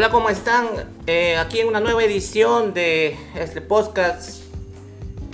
Hola, 0.00 0.10
¿cómo 0.10 0.30
están? 0.30 0.66
Eh, 1.06 1.36
aquí 1.36 1.60
en 1.60 1.68
una 1.68 1.78
nueva 1.78 2.02
edición 2.02 2.72
de 2.72 3.18
este 3.34 3.60
podcast 3.60 4.40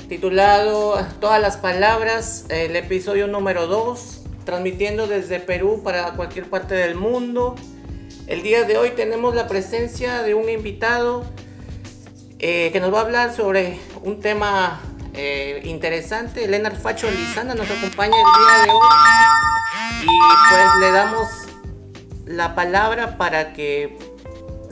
titulado 0.09 0.99
Todas 1.21 1.41
las 1.41 1.57
Palabras, 1.57 2.47
el 2.49 2.75
episodio 2.75 3.29
número 3.29 3.69
2, 3.69 4.23
transmitiendo 4.45 5.07
desde 5.07 5.39
Perú 5.39 5.83
para 5.85 6.15
cualquier 6.15 6.51
parte 6.51 6.75
del 6.75 6.97
mundo. 6.97 7.55
El 8.27 8.43
día 8.43 8.65
de 8.65 8.77
hoy 8.77 8.91
tenemos 8.97 9.37
la 9.37 9.47
presencia 9.47 10.25
de 10.25 10.35
un 10.35 10.49
invitado 10.49 11.25
eh, 12.41 12.71
que 12.73 12.81
nos 12.81 12.93
va 12.93 12.99
a 12.99 13.03
hablar 13.03 13.37
sobre 13.37 13.79
un 14.03 14.19
tema 14.19 14.81
eh, 15.15 15.61
interesante. 15.63 16.49
Leonard 16.49 16.81
Facho 16.81 17.09
Lizana 17.09 17.55
nos 17.55 17.71
acompaña 17.71 18.17
el 18.17 18.25
día 18.41 18.65
de 18.65 18.71
hoy 18.73 18.89
y 20.03 20.51
pues 20.51 20.67
le 20.81 20.91
damos 20.91 21.29
la 22.25 22.57
palabra 22.57 23.17
para 23.17 23.53
que 23.53 23.97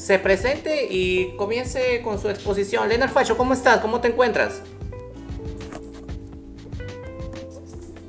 se 0.05 0.19
presente 0.19 0.87
y 0.91 1.35
comience 1.39 2.03
con 2.03 2.21
su 2.21 2.29
exposición. 2.29 2.91
Leonard 2.91 3.11
Facho, 3.11 3.39
¿cómo 3.39 3.55
estás? 3.55 3.81
¿Cómo 3.81 4.03
te 4.03 4.09
encuentras? 4.09 4.61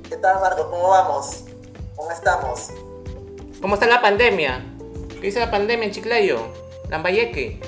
¿Qué 0.10 0.18
tal, 0.18 0.42
Marco? 0.42 0.70
¿Cómo 0.70 0.90
vamos? 0.90 1.46
¿Cómo 1.96 2.12
estamos? 2.12 2.72
¿Cómo 3.62 3.76
está 3.76 3.88
la 3.88 4.02
pandemia? 4.02 4.62
¿Qué 5.08 5.22
dice 5.22 5.40
la 5.40 5.50
pandemia 5.50 5.86
en 5.86 5.94
Chiclayo? 5.94 6.40
Lambayeque. 6.90 7.62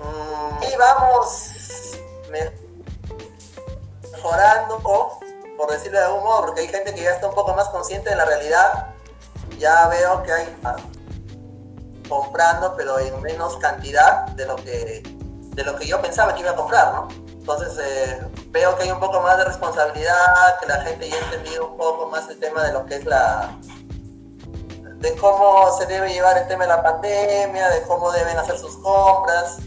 Mm, 0.00 0.62
y 0.64 0.76
vamos 0.76 1.50
mejorando, 4.10 4.80
por 5.56 5.70
decirlo 5.70 6.00
de 6.00 6.04
algún 6.04 6.24
modo, 6.24 6.46
porque 6.46 6.62
hay 6.62 6.68
gente 6.68 6.92
que 6.92 7.02
ya 7.02 7.12
está 7.12 7.28
un 7.28 7.34
poco 7.36 7.54
más 7.54 7.68
consciente 7.68 8.10
de 8.10 8.16
la 8.16 8.24
realidad 8.24 8.93
ya 9.58 9.88
veo 9.88 10.22
que 10.22 10.32
hay 10.32 10.56
comprando, 12.08 12.74
pero 12.76 12.98
en 12.98 13.20
menos 13.22 13.56
cantidad 13.58 14.26
de 14.28 14.46
lo 14.46 14.56
que 14.56 15.02
de 15.54 15.62
lo 15.62 15.76
que 15.76 15.86
yo 15.86 16.02
pensaba 16.02 16.34
que 16.34 16.40
iba 16.40 16.50
a 16.50 16.56
comprar, 16.56 16.92
¿no? 16.92 17.08
Entonces 17.28 17.78
eh, 17.78 18.26
veo 18.48 18.76
que 18.76 18.84
hay 18.84 18.90
un 18.90 18.98
poco 18.98 19.20
más 19.20 19.38
de 19.38 19.44
responsabilidad, 19.44 20.58
que 20.60 20.66
la 20.66 20.80
gente 20.80 21.08
ya 21.08 21.16
ha 21.16 21.18
entendido 21.20 21.68
un 21.68 21.76
poco 21.76 22.08
más 22.08 22.28
el 22.28 22.40
tema 22.40 22.64
de 22.64 22.72
lo 22.72 22.84
que 22.86 22.96
es 22.96 23.04
la 23.04 23.56
de 25.04 25.14
cómo 25.16 25.70
se 25.78 25.86
debe 25.86 26.12
llevar 26.12 26.38
el 26.38 26.48
tema 26.48 26.64
de 26.64 26.70
la 26.70 26.82
pandemia, 26.82 27.68
de 27.68 27.82
cómo 27.82 28.10
deben 28.10 28.38
hacer 28.38 28.56
sus 28.56 28.76
compras. 28.78 29.58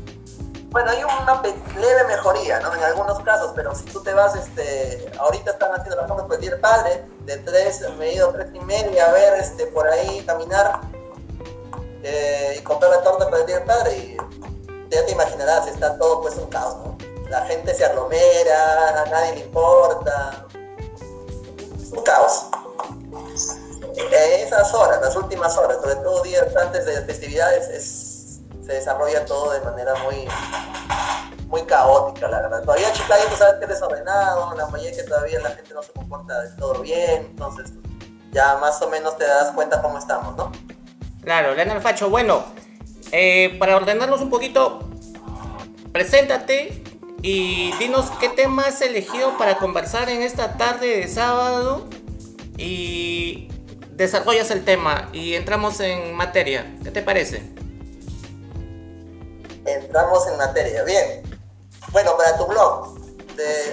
Bueno, 0.69 0.91
hay 0.91 1.01
una 1.03 1.41
leve 1.79 2.03
mejoría, 2.07 2.59
¿no? 2.59 2.75
En 2.75 2.83
algunos 2.83 3.19
casos, 3.21 3.53
pero 3.55 3.73
si 3.73 3.85
tú 3.85 4.03
te 4.03 4.13
vas, 4.13 4.35
este, 4.35 5.09
ahorita 5.17 5.51
están 5.51 5.71
haciendo 5.71 5.95
las 5.95 6.11
por 6.23 6.35
el 6.35 6.41
Día 6.41 6.59
Padre, 6.59 7.05
de 7.25 7.37
tres, 7.37 7.81
me 7.97 8.09
he 8.09 8.15
ido 8.15 8.31
tres 8.31 8.49
y 8.53 8.59
media 8.59 9.07
a 9.07 9.11
ver, 9.13 9.39
este, 9.39 9.67
por 9.67 9.87
ahí 9.87 10.23
caminar 10.25 10.81
eh, 12.03 12.57
y 12.59 12.61
comprar 12.63 12.91
la 12.91 13.01
torta 13.01 13.29
para 13.29 13.39
el 13.39 13.47
Día 13.47 13.63
Padre 13.63 13.97
y 13.97 14.17
ya 14.89 15.05
te 15.05 15.11
imaginarás, 15.11 15.67
está 15.67 15.97
todo 15.97 16.21
pues 16.21 16.35
un 16.35 16.47
caos, 16.49 16.75
¿no? 16.77 16.97
La 17.29 17.45
gente 17.45 17.73
se 17.73 17.85
aglomera, 17.85 19.03
a 19.03 19.05
nadie 19.05 19.35
le 19.35 19.39
importa, 19.41 20.47
es 21.81 21.91
un 21.91 22.03
caos. 22.03 22.45
Esas 23.95 24.73
horas, 24.73 25.01
las 25.01 25.15
últimas 25.15 25.57
horas, 25.57 25.77
sobre 25.81 25.95
todo 25.95 26.21
días 26.23 26.55
antes 26.55 26.85
de 26.85 27.01
festividades, 27.01 27.67
es 27.69 28.16
se 28.67 28.73
desarrolla 28.73 29.25
todo 29.25 29.53
de 29.53 29.61
manera 29.61 29.95
muy 30.03 30.27
muy 31.47 31.61
caótica, 31.61 32.27
la 32.27 32.41
verdad. 32.41 32.61
Todavía 32.61 32.91
Chiclayo, 32.91 33.23
tú 33.29 33.37
sabes 33.37 33.55
que 33.55 33.63
es 33.63 33.69
desordenado, 33.69 34.53
la 34.55 34.67
mayoría 34.67 34.91
que 34.91 35.03
todavía 35.03 35.39
la 35.39 35.51
gente 35.51 35.73
no 35.73 35.81
se 35.81 35.93
comporta 35.93 36.41
del 36.41 36.55
todo 36.57 36.81
bien, 36.81 37.27
entonces 37.29 37.71
ya 38.31 38.57
más 38.57 38.81
o 38.81 38.89
menos 38.89 39.17
te 39.17 39.25
das 39.25 39.51
cuenta 39.51 39.81
cómo 39.81 39.97
estamos, 39.97 40.35
¿no? 40.35 40.51
Claro, 41.23 41.55
Leonard 41.55 41.81
Facho, 41.81 42.09
bueno, 42.09 42.43
eh, 43.13 43.55
para 43.57 43.77
ordenarnos 43.77 44.19
un 44.19 44.29
poquito, 44.29 44.79
preséntate 45.93 46.83
y 47.21 47.71
dinos 47.77 48.11
qué 48.19 48.27
tema 48.27 48.65
has 48.65 48.81
elegido 48.81 49.37
para 49.37 49.59
conversar 49.59 50.09
en 50.09 50.21
esta 50.21 50.57
tarde 50.57 50.97
de 50.97 51.07
sábado 51.07 51.87
y 52.57 53.47
desarrollas 53.91 54.51
el 54.51 54.65
tema 54.65 55.07
y 55.13 55.35
entramos 55.35 55.79
en 55.79 56.13
materia. 56.13 56.75
¿Qué 56.83 56.91
te 56.91 57.01
parece? 57.01 57.55
Entramos 59.87 60.27
en 60.27 60.37
materia. 60.37 60.83
Bien. 60.83 61.23
Bueno, 61.91 62.15
para 62.17 62.37
tu 62.37 62.45
blog. 62.45 62.95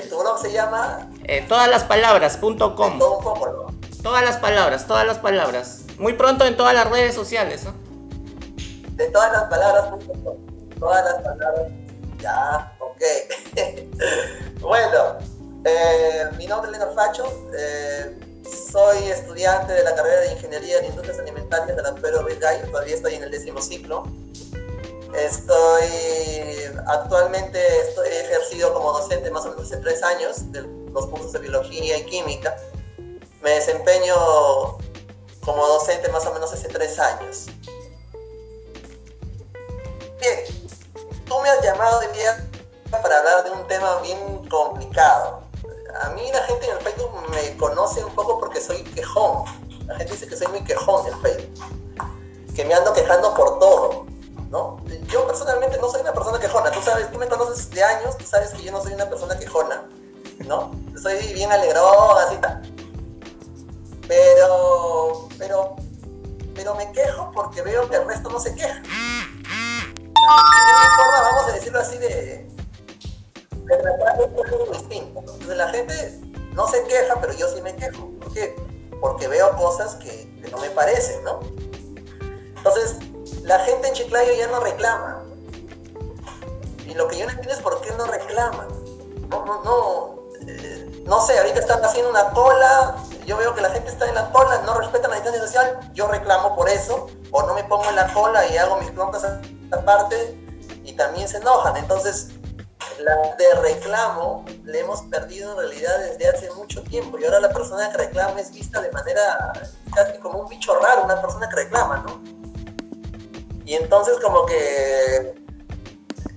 tu 0.08 0.18
blog 0.18 0.38
se 0.38 0.52
llama... 0.52 1.10
Eh, 1.24 1.44
todas 1.48 1.68
las 1.68 1.84
palabras.com. 1.84 2.98
Todas 4.02 4.24
las 4.24 4.36
palabras, 4.36 4.86
todas 4.86 5.06
las 5.06 5.18
palabras. 5.18 5.80
Muy 5.98 6.12
pronto 6.12 6.44
en 6.44 6.56
todas 6.56 6.74
las 6.74 6.88
redes 6.88 7.14
sociales, 7.14 7.64
¿no? 7.64 7.74
De 8.96 9.06
todas 9.06 9.32
las 9.32 9.44
palabras.com. 9.44 10.36
Todas 10.78 11.04
las 11.04 11.22
palabras. 11.22 11.72
Ya, 12.18 12.76
ok. 12.78 14.60
bueno, 14.60 15.18
eh, 15.64 16.26
mi 16.36 16.46
nombre 16.46 16.70
es 16.70 16.78
Leonardo 16.78 16.94
Facho. 16.94 17.24
Eh, 17.56 18.18
soy 18.70 19.08
estudiante 19.08 19.72
de 19.72 19.82
la 19.82 19.94
carrera 19.94 20.20
de 20.20 20.32
Ingeniería 20.32 20.78
en 20.78 20.86
Industrias 20.86 21.18
Alimentarias 21.18 21.76
de 21.76 21.82
la 21.82 21.94
Pedro 21.94 22.24
Gallo. 22.38 22.70
Todavía 22.70 22.94
estoy 22.94 23.14
en 23.14 23.24
el 23.24 23.30
décimo 23.30 23.60
ciclo. 23.60 24.04
Estoy 25.14 25.84
actualmente 26.86 27.58
estoy, 27.82 28.08
ejercido 28.08 28.74
como 28.74 28.92
docente 28.92 29.30
más 29.30 29.46
o 29.46 29.50
menos 29.50 29.66
hace 29.66 29.76
tres 29.76 30.02
años 30.02 30.50
de 30.50 30.62
los 30.62 31.06
cursos 31.06 31.32
de 31.32 31.38
biología 31.38 31.98
y 31.98 32.04
química. 32.04 32.56
Me 33.40 33.50
desempeño 33.50 34.14
como 35.44 35.66
docente 35.68 36.08
más 36.08 36.26
o 36.26 36.32
menos 36.32 36.52
hace 36.52 36.68
tres 36.68 36.98
años. 36.98 37.46
Bien, 40.20 40.40
tú 41.26 41.38
me 41.40 41.48
has 41.48 41.62
llamado 41.62 42.00
de 42.00 42.08
día 42.08 42.48
para 42.90 43.18
hablar 43.18 43.44
de 43.44 43.50
un 43.50 43.66
tema 43.68 44.00
bien 44.00 44.48
complicado. 44.48 45.42
A 46.02 46.08
mí 46.10 46.28
la 46.32 46.42
gente 46.42 46.66
en 46.66 46.76
el 46.76 46.82
Facebook 46.82 47.12
me 47.30 47.56
conoce 47.56 48.04
un 48.04 48.14
poco 48.14 48.40
porque 48.40 48.60
soy 48.60 48.82
quejón. 48.82 49.44
La 49.86 49.96
gente 49.96 50.12
dice 50.12 50.26
que 50.26 50.36
soy 50.36 50.48
muy 50.48 50.64
quejón 50.64 51.06
en 51.06 51.14
el 51.14 51.20
Facebook. 51.20 51.64
Que 52.54 52.64
me 52.64 52.74
ando 52.74 52.92
quejando 52.92 53.32
por 53.34 53.60
todo. 53.60 54.03
Yo 55.14 55.24
personalmente 55.28 55.78
no 55.78 55.88
soy 55.88 56.00
una 56.00 56.12
persona 56.12 56.40
quejona, 56.40 56.72
tú 56.72 56.82
sabes, 56.82 57.08
tú 57.12 57.18
me 57.20 57.28
conoces 57.28 57.70
de 57.70 57.84
años, 57.84 58.18
tú 58.18 58.24
sabes 58.24 58.50
que 58.50 58.64
yo 58.64 58.72
no 58.72 58.82
soy 58.82 58.94
una 58.94 59.08
persona 59.08 59.38
quejona, 59.38 59.84
¿no? 60.44 60.72
Soy 61.00 61.32
bien 61.34 61.52
alegrón, 61.52 62.18
así 62.18 62.36
tal. 62.38 62.62
Pero, 64.08 65.28
pero, 65.38 65.76
pero 66.52 66.74
me 66.74 66.90
quejo 66.90 67.30
porque 67.32 67.62
veo 67.62 67.88
que 67.88 67.94
el 67.94 68.08
resto 68.08 68.28
no 68.28 68.40
se 68.40 68.56
queja. 68.56 68.82
forma, 70.96 71.20
vamos 71.20 71.44
a 71.48 71.52
decirlo 71.52 71.78
así, 71.78 71.96
de, 71.98 72.50
de 73.52 73.76
tratar 73.76 74.18
de 74.18 74.24
algo 74.24 74.66
distinto. 74.72 75.20
Entonces 75.20 75.56
la 75.56 75.68
gente 75.68 76.20
no 76.54 76.66
se 76.66 76.82
queja, 76.88 77.20
pero 77.20 77.34
yo 77.34 77.46
sí 77.54 77.62
me 77.62 77.76
quejo. 77.76 78.10
¿Por 78.20 78.32
qué? 78.32 78.56
Porque 79.00 79.28
veo 79.28 79.56
cosas 79.56 79.94
que, 79.94 80.40
que 80.42 80.50
no 80.50 80.58
me 80.58 80.70
parecen, 80.70 81.22
¿no? 81.22 81.38
Entonces, 82.56 82.96
la 83.44 83.58
gente 83.60 83.88
en 83.88 83.94
Chiclayo 83.94 84.32
ya 84.32 84.48
no 84.48 84.60
reclama. 84.60 85.22
Y 86.86 86.94
lo 86.94 87.08
que 87.08 87.18
yo 87.18 87.26
no 87.26 87.32
entiendo 87.32 87.54
es 87.54 87.60
por 87.60 87.80
qué 87.82 87.92
no 87.92 88.06
reclaman. 88.06 88.68
No, 89.28 89.44
no, 89.44 89.62
no. 89.62 90.14
Eh, 90.48 91.02
no 91.06 91.20
sé, 91.20 91.38
ahorita 91.38 91.60
están 91.60 91.84
haciendo 91.84 92.10
una 92.10 92.30
cola, 92.30 92.96
yo 93.26 93.36
veo 93.36 93.54
que 93.54 93.60
la 93.60 93.70
gente 93.70 93.90
está 93.90 94.08
en 94.08 94.14
la 94.14 94.30
cola, 94.30 94.62
no 94.64 94.74
respetan 94.74 95.10
la 95.10 95.16
distancia 95.16 95.42
social, 95.42 95.90
yo 95.92 96.08
reclamo 96.08 96.56
por 96.56 96.68
eso, 96.68 97.08
o 97.30 97.42
no 97.42 97.54
me 97.54 97.64
pongo 97.64 97.88
en 97.88 97.96
la 97.96 98.12
cola 98.12 98.46
y 98.46 98.56
hago 98.56 98.78
mis 98.78 98.90
compras 98.92 99.26
aparte 99.70 100.38
y 100.82 100.92
también 100.94 101.28
se 101.28 101.38
enojan. 101.38 101.76
Entonces, 101.76 102.30
la 103.00 103.14
de 103.36 103.54
reclamo 103.60 104.44
le 104.64 104.80
hemos 104.80 105.02
perdido 105.02 105.52
en 105.52 105.58
realidad 105.58 105.98
desde 105.98 106.28
hace 106.28 106.50
mucho 106.52 106.82
tiempo 106.82 107.18
y 107.18 107.24
ahora 107.24 107.40
la 107.40 107.50
persona 107.50 107.90
que 107.90 107.98
reclama 107.98 108.40
es 108.40 108.50
vista 108.52 108.80
de 108.80 108.90
manera 108.92 109.52
casi 109.94 110.18
como 110.18 110.40
un 110.40 110.48
bicho 110.48 110.74
raro, 110.78 111.04
una 111.04 111.20
persona 111.20 111.48
que 111.48 111.56
reclama, 111.56 111.98
¿no? 111.98 112.43
Y 113.64 113.74
entonces 113.74 114.18
como 114.22 114.44
que 114.46 115.16
el 115.16 115.26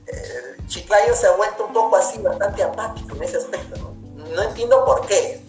eh, 0.08 0.58
Chiclayo 0.68 1.16
se 1.16 1.28
ha 1.28 1.32
vuelto 1.32 1.66
un 1.66 1.74
poco 1.74 1.98
así, 1.98 2.20
bastante 2.20 2.64
apático 2.64 3.16
en 3.16 3.24
ese 3.24 3.38
aspecto, 3.38 3.78
¿no? 3.78 3.96
No 4.36 4.44
entiendo 4.44 4.86
por 4.86 5.06
qué. 5.06 5.42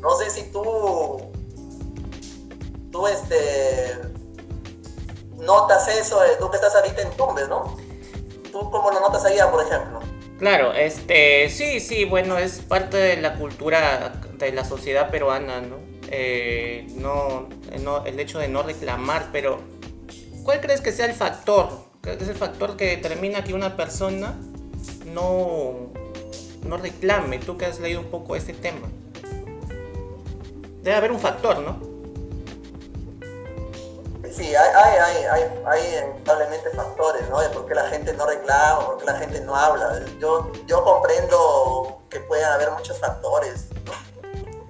No 0.00 0.16
sé 0.16 0.30
si 0.30 0.44
tú, 0.50 1.20
tú 2.90 3.06
este, 3.06 3.98
notas 5.36 5.88
eso, 5.88 6.24
eh, 6.24 6.36
tú 6.38 6.50
que 6.50 6.56
estás 6.56 6.74
ahorita 6.74 7.02
en 7.02 7.10
Tumbes, 7.12 7.48
¿no? 7.48 7.76
¿Tú 8.52 8.70
cómo 8.70 8.90
lo 8.90 9.00
notas 9.00 9.24
allá, 9.24 9.50
por 9.50 9.64
ejemplo? 9.64 10.00
Claro, 10.38 10.72
este, 10.72 11.48
sí, 11.48 11.80
sí, 11.80 12.04
bueno, 12.04 12.36
es 12.38 12.60
parte 12.60 12.96
de 12.96 13.16
la 13.16 13.36
cultura 13.36 14.20
de 14.38 14.52
la 14.52 14.64
sociedad 14.64 15.10
peruana, 15.10 15.60
¿no? 15.60 15.76
Eh, 16.08 16.86
no, 16.94 17.48
no, 17.80 18.04
el 18.04 18.20
hecho 18.20 18.38
de 18.38 18.48
no 18.48 18.62
reclamar, 18.62 19.30
pero 19.32 19.60
¿Cuál 20.46 20.60
crees 20.60 20.80
que 20.80 20.92
sea 20.92 21.06
el 21.06 21.12
factor? 21.12 21.70
¿Cuál 22.04 22.22
es 22.22 22.28
el 22.28 22.36
factor 22.36 22.76
que 22.76 22.86
determina 22.86 23.42
que 23.42 23.52
una 23.52 23.76
persona 23.76 24.36
no, 25.06 25.90
no 26.62 26.76
reclame? 26.76 27.40
Tú 27.40 27.58
que 27.58 27.66
has 27.66 27.80
leído 27.80 27.98
un 27.98 28.06
poco 28.06 28.36
este 28.36 28.52
tema. 28.52 28.86
Debe 30.82 30.96
haber 30.96 31.10
un 31.10 31.18
factor, 31.18 31.58
¿no? 31.58 31.96
sí, 34.30 34.54
hay, 34.54 34.68
hay, 34.72 35.24
hay, 35.24 35.42
hay, 35.66 35.94
lamentablemente 36.00 36.70
factores, 36.70 37.28
¿no? 37.28 37.40
De 37.40 37.48
por 37.48 37.66
qué 37.66 37.74
la 37.74 37.88
gente 37.88 38.12
no 38.12 38.26
reclama, 38.26 38.86
por 38.86 38.98
qué 38.98 39.04
la 39.06 39.14
gente 39.14 39.40
no 39.40 39.56
habla. 39.56 40.00
Yo, 40.20 40.52
yo 40.66 40.84
comprendo 40.84 42.02
que 42.08 42.20
pueden 42.20 42.44
haber 42.44 42.70
muchos 42.70 43.00
factores, 43.00 43.66
¿no? 43.84 43.92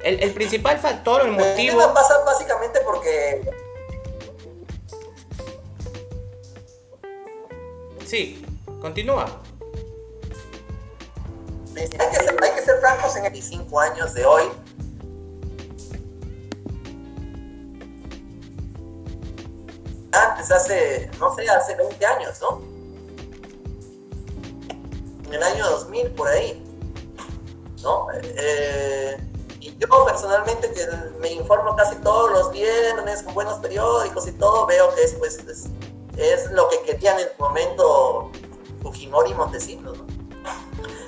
El, 0.01 0.23
el 0.23 0.33
principal 0.33 0.79
factor, 0.79 1.23
el 1.23 1.33
motivo... 1.33 1.93
Pasa 1.93 2.17
básicamente 2.25 2.81
porque... 2.83 3.66
Sí, 8.07 8.45
continúa. 8.81 9.27
Hay 11.77 11.89
que, 11.89 12.17
ser, 12.17 12.43
hay 12.43 12.55
que 12.55 12.63
ser 12.63 12.81
francos 12.81 13.17
en 13.17 13.23
25 13.23 13.81
años 13.81 14.15
de 14.15 14.25
hoy 14.25 14.45
antes, 20.17 20.51
hace, 20.51 21.11
no 21.19 21.35
sé, 21.35 21.49
hace 21.49 21.75
20 21.75 22.07
años, 22.07 22.41
¿no? 22.41 22.63
En 25.27 25.35
el 25.35 25.43
año 25.43 25.69
2000, 25.71 26.11
por 26.13 26.29
ahí, 26.29 26.63
¿no? 27.83 28.07
Eh, 28.15 29.17
y 29.61 29.77
yo 29.77 29.89
personalmente 30.05 30.73
que 30.73 30.87
me 31.21 31.33
informo 31.33 31.75
casi 31.77 31.97
todos 31.97 32.31
los 32.31 32.53
viernes 32.53 33.23
con 33.23 33.35
buenos 33.35 33.59
periódicos 33.59 34.27
y 34.29 34.33
todo, 34.33 34.67
veo 34.67 34.95
que 34.95 35.03
es, 35.03 35.15
pues, 35.15 35.39
es, 35.47 35.69
lo 36.53 36.69
que 36.69 36.81
querían 36.83 37.19
en 37.21 37.29
su 37.29 37.43
momento 37.43 38.31
Fujimori 38.83 39.33
y 39.33 39.35
Montesinos, 39.35 39.99
¿no? 39.99 40.07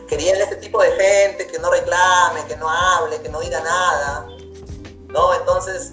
Querían 0.06 0.40
este 0.40 0.56
tipo 0.56 0.82
de 0.82 0.90
gente 0.93 1.46
que 1.46 1.58
no 1.58 1.70
reclame, 1.70 2.44
que 2.46 2.56
no 2.56 2.69
hable, 2.69 3.20
que 3.20 3.28
no 3.28 3.40
diga 3.40 3.60
nada, 3.60 4.26
¿no? 5.08 5.34
Entonces, 5.34 5.93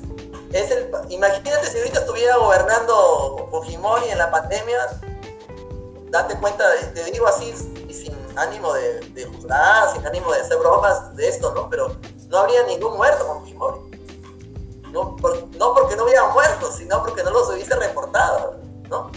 es 0.52 0.72
el, 0.72 0.90
imagínate 1.10 1.68
si 1.68 1.78
ahorita 1.78 2.00
estuviera 2.00 2.38
gobernando 2.38 3.48
Fujimori 3.52 4.10
en 4.10 4.18
la 4.18 4.32
pandemia, 4.32 5.02
date 6.10 6.38
cuenta, 6.40 6.64
te 6.94 7.04
digo 7.12 7.28
así, 7.28 7.54
y 7.88 7.94
sin 7.94 8.16
ánimo 8.38 8.74
de, 8.74 9.26
juzgar, 9.34 9.94
sin 9.94 10.06
ánimo 10.06 10.32
de 10.32 10.42
hacer 10.42 10.58
bromas 10.58 11.16
de 11.16 11.28
esto, 11.28 11.54
¿no? 11.54 11.70
Pero 11.70 11.96
no 12.30 12.38
habría 12.38 12.64
ningún 12.64 12.96
muerto 12.96 13.28
con 13.28 13.42
Fujimori. 13.42 13.80
No, 14.92 15.18
no 15.58 15.74
porque 15.74 15.98
no 15.98 16.06
hubiera 16.06 16.26
muertos, 16.28 16.76
sino 16.78 17.04
porque 17.04 17.22
no 17.22 17.32
los 17.32 17.50
hubiese 17.50 17.76
reportado, 17.76 18.65
¿no? 18.90 19.12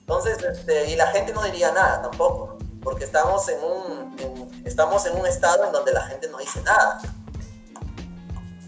Entonces, 0.00 0.42
este, 0.42 0.90
y 0.90 0.96
la 0.96 1.06
gente 1.08 1.32
no 1.32 1.42
diría 1.42 1.72
nada 1.72 2.02
tampoco, 2.02 2.58
porque 2.82 3.04
estamos 3.04 3.48
en 3.48 3.58
un, 3.64 4.62
estamos 4.64 5.06
en 5.06 5.18
un 5.18 5.26
estado 5.26 5.64
en 5.64 5.72
donde 5.72 5.92
la 5.92 6.02
gente 6.02 6.28
no 6.28 6.38
dice 6.38 6.60
nada. 6.62 7.00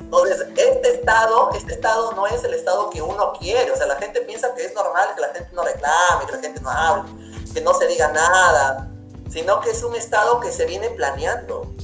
Entonces, 0.01 0.47
este 0.57 0.95
estado, 0.95 1.51
este 1.53 1.75
estado 1.75 2.13
no 2.13 2.27
es 2.27 2.43
el 2.45 2.55
estado 2.55 2.91
que 2.91 3.03
uno 3.03 3.33
quiere. 3.39 3.71
O 3.73 3.77
sea, 3.77 3.87
la 3.87 3.97
gente 3.97 4.21
piensa 4.21 4.55
que 4.55 4.65
es 4.65 4.75
normal 4.75 5.09
que 5.15 5.21
la 5.21 5.29
gente 5.29 5.51
no 5.53 5.63
reclame, 5.63 6.27
que 6.27 6.33
la 6.33 6.39
gente 6.39 6.61
no 6.61 6.71
hable, 6.71 7.11
que 7.53 7.61
no 7.61 7.75
se 7.75 7.87
diga 7.89 8.09
nada, 8.13 8.89
sino 9.29 9.61
que 9.61 9.71
es 9.71 9.83
un 9.83 9.97
estado 9.97 10.39
que 10.41 10.53
se 10.53 10.65
viene 10.65 10.91
planeando 10.91 11.75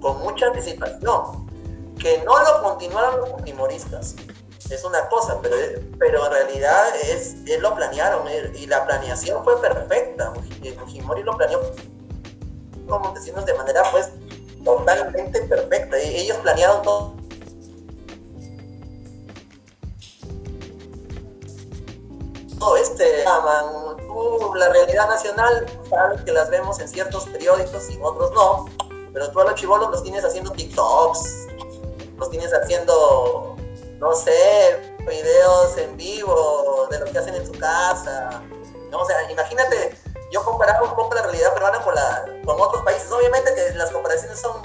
con 0.00 0.20
mucha 0.20 0.46
anticipación. 0.46 1.44
Que 1.98 2.22
no 2.24 2.38
lo 2.38 2.62
continuaron 2.62 3.20
los 3.20 3.30
fujimoristas 3.30 4.16
es 4.70 4.84
una 4.84 5.08
cosa, 5.08 5.40
pero, 5.42 5.56
pero 5.98 6.26
en 6.26 6.32
realidad 6.32 6.84
es, 7.02 7.36
es 7.46 7.60
lo 7.60 7.74
planearon 7.74 8.26
eh, 8.28 8.52
y 8.54 8.66
la 8.66 8.84
planeación 8.86 9.44
fue 9.44 9.60
perfecta. 9.60 10.32
Fujimori 10.78 11.22
lo 11.22 11.36
planeó 11.36 11.60
como 12.88 13.12
decimos 13.12 13.46
de 13.46 13.54
manera 13.54 13.82
pues 13.90 14.10
totalmente 14.64 15.42
perfecta. 15.42 16.02
Y 16.02 16.16
ellos 16.16 16.38
planearon 16.38 16.82
todo. 16.82 17.14
Todo 22.58 22.76
este 22.76 23.24
la 24.54 24.68
realidad 24.68 25.08
nacional, 25.08 25.66
sabes 25.90 26.22
que 26.22 26.32
las 26.32 26.48
vemos 26.48 26.78
en 26.80 26.88
ciertos 26.88 27.26
periódicos 27.26 27.90
y 27.90 27.98
otros 28.00 28.30
no, 28.32 28.66
pero 29.12 29.30
tú 29.30 29.40
a 29.40 29.44
los 29.44 29.54
chivolos 29.54 29.90
los 29.90 30.02
tienes 30.02 30.24
haciendo 30.24 30.52
TikToks, 30.52 31.46
los 32.16 32.30
tienes 32.30 32.52
haciendo, 32.54 33.53
no 33.98 34.14
sé, 34.14 34.96
videos 35.06 35.76
en 35.78 35.96
vivo 35.96 36.86
de 36.90 36.98
lo 36.98 37.06
que 37.06 37.18
hacen 37.18 37.34
en 37.34 37.46
su 37.46 37.52
casa. 37.52 38.42
¿no? 38.90 39.00
O 39.00 39.06
sea, 39.06 39.30
imagínate 39.30 39.96
yo 40.34 40.44
comparaba 40.44 40.82
un 40.82 40.96
poco 40.96 41.14
la 41.14 41.22
realidad 41.22 41.54
peruana 41.54 41.80
con, 41.82 41.94
la, 41.94 42.24
otros 42.44 42.82
países. 42.82 43.10
Obviamente 43.12 43.54
que 43.54 43.70
las 43.74 43.90
comparaciones 43.90 44.40
son 44.40 44.60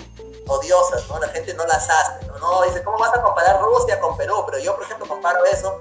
odiosas, 0.48 1.08
¿no? 1.08 1.20
La 1.20 1.28
gente 1.30 1.54
no 1.54 1.66
las 1.68 1.88
hace, 1.88 2.26
¿no? 2.40 2.64
Dice, 2.64 2.84
¿cómo 2.84 2.98
vas 2.98 3.16
a 3.16 3.22
comparar 3.22 3.62
Rusia 3.62 4.00
con 4.00 4.18
Perú? 4.18 4.44
Pero 4.48 4.58
yo, 4.58 4.76
por 4.76 4.84
ejemplo, 4.84 5.08
comparo 5.08 5.46
eso 5.46 5.80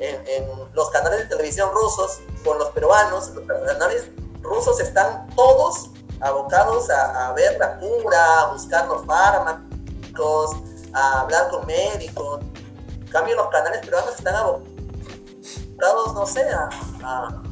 en, 0.00 0.50
los 0.72 0.90
canales 0.90 1.20
de 1.20 1.26
televisión 1.26 1.70
rusos 1.72 2.18
con 2.44 2.58
los 2.58 2.70
peruanos. 2.70 3.28
Los 3.28 3.46
canales 3.46 4.08
rusos 4.42 4.80
están 4.80 5.28
todos 5.36 5.90
abocados 6.20 6.90
a, 6.90 7.32
ver 7.32 7.56
la 7.58 7.78
cura, 7.78 8.40
a 8.40 8.52
buscar 8.52 8.86
los 8.88 9.06
fármacos, 9.06 10.56
a 10.92 11.20
hablar 11.20 11.50
con 11.50 11.66
médicos. 11.66 12.40
Cambio, 13.10 13.36
los 13.36 13.48
canales 13.48 13.84
peruanos 13.84 14.14
están 14.16 14.34
abocados, 14.36 16.14
no 16.14 16.26
sé, 16.26 16.42
a 16.48 17.42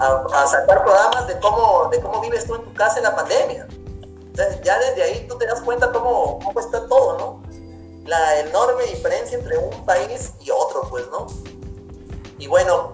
a, 0.00 0.46
sacar 0.46 0.82
programas 0.82 1.26
de 1.26 1.38
cómo, 1.38 1.88
de 1.90 2.00
cómo 2.00 2.20
vives 2.20 2.46
tú 2.46 2.54
en 2.54 2.64
tu 2.64 2.72
casa 2.74 2.98
en 2.98 3.04
la 3.04 3.14
pandemia. 3.14 3.66
Entonces, 4.02 4.60
ya 4.62 4.78
desde 4.78 5.02
ahí 5.02 5.26
tú 5.28 5.36
te 5.36 5.46
das 5.46 5.60
cuenta 5.60 5.92
cómo, 5.92 6.38
cómo 6.42 6.60
está 6.60 6.86
todo, 6.86 7.18
¿no? 7.18 7.42
La 8.06 8.40
enorme 8.40 8.84
diferencia 8.84 9.36
entre 9.36 9.58
un 9.58 9.84
país 9.84 10.32
y 10.40 10.50
otro, 10.50 10.82
pues, 10.88 11.04
¿no? 11.10 11.26
Y 12.38 12.46
bueno, 12.46 12.92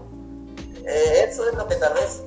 eh, 0.84 1.28
eso 1.28 1.48
es 1.48 1.54
lo 1.54 1.66
que 1.68 1.76
tal 1.76 1.94
vez, 1.94 2.22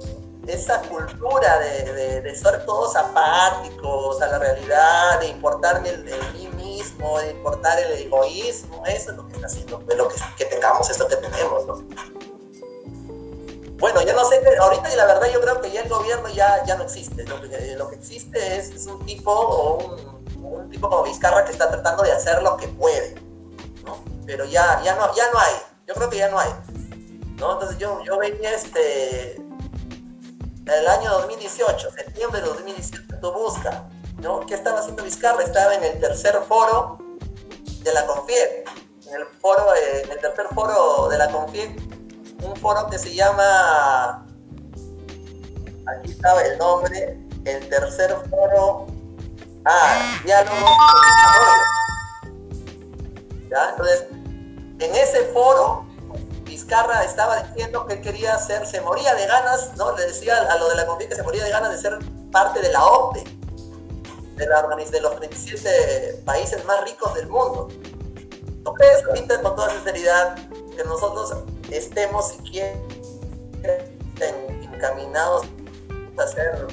esa 0.53 0.81
cultura 0.81 1.59
de, 1.59 2.21
de, 2.21 2.35
ser 2.35 2.65
todos 2.65 2.95
apáticos 2.95 4.21
a 4.21 4.27
la 4.27 4.39
realidad, 4.39 5.19
de 5.19 5.27
importarme 5.27 5.89
el, 5.89 6.07
el, 6.07 6.33
mí 6.33 6.47
mismo, 6.55 7.19
de 7.19 7.31
importar 7.31 7.79
el 7.79 7.91
egoísmo, 7.93 8.85
eso 8.85 9.11
es 9.11 9.17
lo 9.17 9.27
que 9.27 9.33
está 9.33 9.47
haciendo, 9.47 9.79
de 9.79 9.95
lo 9.95 10.07
que, 10.07 10.15
que 10.37 10.45
tengamos 10.45 10.89
esto 10.89 11.07
que 11.07 11.17
tenemos, 11.17 11.65
¿no? 11.65 11.83
Bueno, 13.79 14.01
yo 14.01 14.13
no 14.13 14.25
sé, 14.25 14.41
ahorita 14.59 14.91
y 14.91 14.97
la 14.97 15.05
verdad 15.05 15.29
yo 15.31 15.39
creo 15.39 15.61
que 15.61 15.71
ya 15.71 15.81
el 15.81 15.89
gobierno 15.89 16.27
ya, 16.27 16.65
ya 16.65 16.75
no 16.75 16.83
existe. 16.83 17.23
Lo 17.23 17.41
que, 17.41 17.75
lo 17.77 17.89
que 17.89 17.95
existe 17.95 18.57
es, 18.57 18.85
un 18.87 19.05
tipo 19.05 19.31
o 19.31 19.95
un, 20.41 20.69
tipo 20.69 20.89
como 20.89 21.03
Vizcarra 21.03 21.45
que 21.45 21.53
está 21.53 21.71
tratando 21.71 22.03
de 22.03 22.11
hacer 22.11 22.43
lo 22.43 22.57
que 22.57 22.67
puede, 22.67 23.15
¿no? 23.85 24.03
Pero 24.25 24.43
ya, 24.43 24.81
ya, 24.83 24.95
no, 24.95 25.15
ya 25.15 25.31
no 25.31 25.39
hay, 25.39 25.53
yo 25.87 25.93
creo 25.93 26.09
que 26.09 26.17
ya 26.17 26.29
no 26.29 26.39
hay, 26.39 26.49
¿no? 27.37 27.53
Entonces 27.53 27.77
yo, 27.77 28.03
yo 28.03 28.17
venía 28.17 28.53
este, 28.53 29.37
el 30.77 30.87
año 30.87 31.11
2018, 31.11 31.91
septiembre 31.91 32.41
de 32.41 32.47
2018, 32.47 33.19
tú 33.21 33.31
busca, 33.31 33.89
¿no? 34.21 34.45
¿Qué 34.45 34.55
estaba 34.55 34.79
haciendo 34.79 35.03
Vizcarra? 35.03 35.43
Estaba 35.43 35.75
en 35.75 35.83
el 35.83 35.99
tercer 35.99 36.39
foro 36.47 36.99
de 37.83 37.93
la 37.93 38.05
CONFIEP, 38.05 38.67
en 39.07 39.15
el, 39.15 39.25
foro, 39.41 39.73
eh, 39.75 40.01
en 40.03 40.11
el 40.11 40.19
tercer 40.19 40.47
foro 40.53 41.07
de 41.09 41.17
la 41.17 41.29
CONFIEP 41.29 41.89
un 42.43 42.55
foro 42.55 42.87
que 42.89 42.97
se 42.97 43.13
llama, 43.13 44.25
aquí 45.87 46.11
estaba 46.11 46.41
el 46.41 46.57
nombre, 46.57 47.19
el 47.45 47.69
tercer 47.69 48.15
foro, 48.29 48.87
ah, 49.65 50.19
diálogo 50.23 50.55
con 50.55 51.01
desarrollo. 51.07 51.63
¿Ya? 53.49 53.69
Entonces, 53.71 54.05
en 54.79 54.95
ese 54.95 55.25
foro, 55.33 55.85
Vizcarra 56.59 57.05
estaba 57.05 57.41
diciendo 57.41 57.85
que 57.87 58.01
quería 58.01 58.37
ser, 58.37 58.67
se 58.67 58.81
moría 58.81 59.15
de 59.15 59.25
ganas, 59.25 59.77
¿no? 59.77 59.95
Le 59.95 60.07
decía 60.07 60.35
a 60.39 60.57
lo 60.57 60.67
de 60.67 60.75
la 60.75 60.85
conflicto 60.85 61.15
que 61.15 61.21
se 61.21 61.23
moría 61.23 61.45
de 61.45 61.51
ganas 61.51 61.71
de 61.71 61.77
ser 61.77 61.97
parte 62.33 62.59
de 62.59 62.69
la 62.69 62.85
OPE, 62.85 63.23
de, 64.35 64.45
la, 64.45 64.61
de 64.61 65.01
los 65.01 65.19
27 65.21 66.21
países 66.25 66.65
más 66.65 66.83
ricos 66.83 67.13
del 67.13 67.29
mundo. 67.29 67.69
¿No 68.65 68.73
crees 68.73 69.05
ahorita 69.05 69.41
con 69.41 69.55
toda 69.55 69.69
sinceridad 69.69 70.35
que 70.75 70.83
nosotros 70.83 71.33
estemos 71.71 72.27
siquiera 72.27 72.75
encaminados 74.73 75.45
a 76.17 76.27
ser 76.27 76.67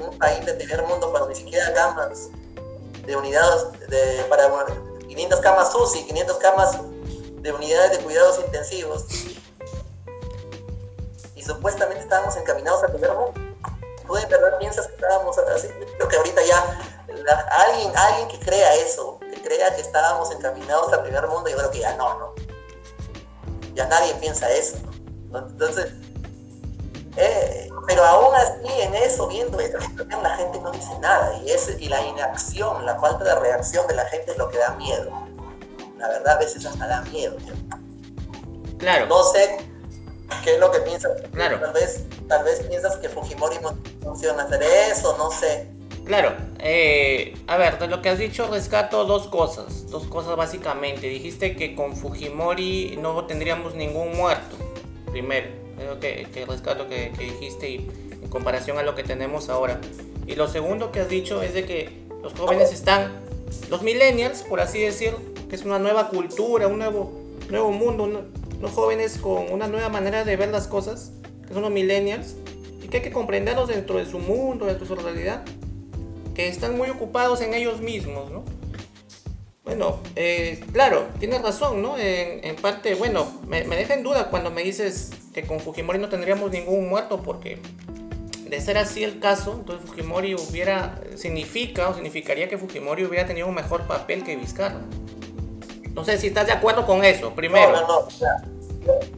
un 0.00 0.18
país 0.18 0.46
de 0.46 0.54
primer 0.54 0.82
mundo 0.84 1.10
cuando 1.10 1.28
ni 1.28 1.34
siquiera 1.34 1.74
camas 1.74 2.30
de 3.04 3.14
unidades 3.14 3.66
de, 3.86 4.24
para 4.30 4.50
500 5.06 5.40
camas 5.40 5.74
UCI, 5.74 6.06
500 6.06 6.36
camas 6.38 6.80
de 7.44 7.52
unidades 7.52 7.98
de 7.98 7.98
cuidados 7.98 8.40
intensivos 8.42 9.04
y 11.34 11.42
supuestamente 11.42 12.02
estábamos 12.02 12.34
encaminados 12.38 12.82
al 12.82 12.92
primer 12.92 13.12
mundo. 13.12 13.34
¿Tú 14.06 14.14
de 14.14 14.26
verdad 14.26 14.58
piensas 14.58 14.86
que 14.86 14.94
estábamos 14.94 15.36
así? 15.36 15.68
Creo 15.68 16.08
que 16.08 16.16
ahorita 16.16 16.42
ya 16.42 17.06
alguien, 17.50 17.92
alguien 17.94 18.28
que 18.28 18.38
crea 18.38 18.74
eso, 18.76 19.18
que 19.20 19.42
crea 19.42 19.74
que 19.74 19.82
estábamos 19.82 20.30
encaminados 20.30 20.90
al 20.94 21.02
primer 21.02 21.26
mundo, 21.28 21.50
yo 21.50 21.56
creo 21.58 21.70
que 21.70 21.80
ya 21.80 21.94
no, 21.96 22.18
¿no? 22.18 22.34
ya 23.74 23.86
nadie 23.88 24.14
piensa 24.14 24.50
eso. 24.50 24.78
Entonces, 25.34 25.92
eh, 27.16 27.68
pero 27.86 28.04
aún 28.04 28.34
así 28.36 28.80
en 28.80 28.94
eso, 28.94 29.28
viendo 29.28 29.60
eso, 29.60 29.76
la 30.22 30.36
gente 30.36 30.60
no 30.60 30.70
dice 30.70 30.98
nada 31.00 31.36
y, 31.42 31.50
es, 31.50 31.68
y 31.78 31.88
la 31.88 32.00
inacción, 32.06 32.86
la 32.86 32.98
falta 32.98 33.22
de 33.24 33.34
reacción 33.34 33.86
de 33.86 33.96
la 33.96 34.06
gente 34.06 34.32
es 34.32 34.38
lo 34.38 34.48
que 34.48 34.56
da 34.56 34.70
miedo. 34.76 35.23
La 35.98 36.08
verdad 36.08 36.36
a 36.36 36.38
veces 36.38 36.64
hasta 36.64 36.86
da 36.86 37.02
miedo. 37.02 37.36
Claro. 38.78 39.06
No 39.06 39.22
sé 39.24 39.58
qué 40.42 40.54
es 40.54 40.60
lo 40.60 40.70
que 40.70 40.80
piensas. 40.80 41.12
Claro. 41.32 41.58
Tal 41.60 41.72
vez, 41.72 42.04
tal 42.28 42.44
vez 42.44 42.60
piensas 42.60 42.96
que 42.96 43.08
Fujimori 43.08 43.56
funciona 44.02 44.44
hacer 44.44 44.62
eso, 44.90 45.16
no 45.16 45.30
sé. 45.30 45.68
Claro, 46.04 46.34
eh, 46.58 47.34
a 47.46 47.56
ver, 47.56 47.78
de 47.78 47.86
lo 47.86 48.02
que 48.02 48.10
has 48.10 48.18
dicho 48.18 48.46
rescato 48.48 49.06
dos 49.06 49.26
cosas, 49.28 49.88
dos 49.90 50.04
cosas 50.04 50.36
básicamente. 50.36 51.06
Dijiste 51.06 51.56
que 51.56 51.74
con 51.74 51.96
Fujimori 51.96 52.98
no 53.00 53.24
tendríamos 53.24 53.74
ningún 53.74 54.14
muerto, 54.14 54.56
primero, 55.10 55.48
lo 55.86 55.98
que, 56.00 56.28
que 56.32 56.44
rescato 56.44 56.88
que, 56.88 57.10
que 57.16 57.24
dijiste 57.24 57.70
y 57.70 57.76
en 58.22 58.28
comparación 58.28 58.78
a 58.78 58.82
lo 58.82 58.94
que 58.94 59.02
tenemos 59.02 59.48
ahora. 59.48 59.80
Y 60.26 60.34
lo 60.34 60.46
segundo 60.46 60.92
que 60.92 61.00
has 61.00 61.08
dicho 61.08 61.40
es 61.42 61.54
de 61.54 61.64
que 61.64 62.04
los 62.22 62.34
jóvenes 62.34 62.72
están, 62.72 63.22
los 63.70 63.80
millennials, 63.80 64.42
por 64.42 64.60
así 64.60 64.80
decir, 64.80 65.14
que 65.48 65.56
es 65.56 65.64
una 65.64 65.78
nueva 65.78 66.08
cultura, 66.08 66.66
un 66.68 66.78
nuevo, 66.78 67.12
nuevo 67.50 67.70
mundo, 67.72 68.04
uno- 68.04 68.22
unos 68.58 68.70
jóvenes 68.72 69.18
con 69.18 69.52
una 69.52 69.66
nueva 69.66 69.88
manera 69.88 70.24
de 70.24 70.36
ver 70.36 70.48
las 70.50 70.66
cosas, 70.66 71.12
que 71.46 71.52
son 71.52 71.62
los 71.62 71.70
millennials, 71.70 72.36
y 72.82 72.88
que 72.88 72.98
hay 72.98 73.02
que 73.02 73.10
comprenderlos 73.12 73.68
dentro 73.68 73.96
de 73.98 74.06
su 74.06 74.18
mundo, 74.18 74.66
dentro 74.66 74.86
de 74.86 74.94
su 74.94 75.00
realidad 75.00 75.44
que 76.34 76.48
están 76.48 76.76
muy 76.76 76.88
ocupados 76.90 77.40
en 77.42 77.54
ellos 77.54 77.80
mismos, 77.80 78.30
¿no? 78.30 78.44
Bueno, 79.64 79.98
eh, 80.16 80.62
claro, 80.72 81.06
tienes 81.20 81.40
razón, 81.42 81.80
¿no? 81.80 81.96
En, 81.96 82.44
en 82.44 82.56
parte, 82.56 82.94
bueno, 82.96 83.26
me, 83.46 83.64
me 83.64 83.76
deja 83.76 83.94
en 83.94 84.02
duda 84.02 84.28
cuando 84.30 84.50
me 84.50 84.62
dices 84.62 85.10
que 85.32 85.44
con 85.44 85.60
Fujimori 85.60 85.98
no 85.98 86.08
tendríamos 86.08 86.50
ningún 86.50 86.88
muerto, 86.88 87.22
porque 87.22 87.58
de 88.48 88.60
ser 88.60 88.76
así 88.78 89.04
el 89.04 89.20
caso, 89.20 89.56
entonces 89.60 89.88
Fujimori 89.88 90.34
hubiera, 90.34 91.00
significa 91.16 91.88
o 91.88 91.94
significaría 91.94 92.48
que 92.48 92.58
Fujimori 92.58 93.04
hubiera 93.04 93.26
tenido 93.26 93.46
un 93.46 93.54
mejor 93.54 93.86
papel 93.86 94.22
que 94.22 94.36
Vizcarra. 94.36 94.80
No 95.94 96.04
sé 96.04 96.18
si 96.18 96.26
estás 96.28 96.46
de 96.46 96.52
acuerdo 96.52 96.84
con 96.86 97.04
eso, 97.04 97.32
primero. 97.34 97.70
No, 97.72 97.80
no, 97.82 97.86
no. 97.86 97.98
O 98.00 98.10
sea, 98.10 98.42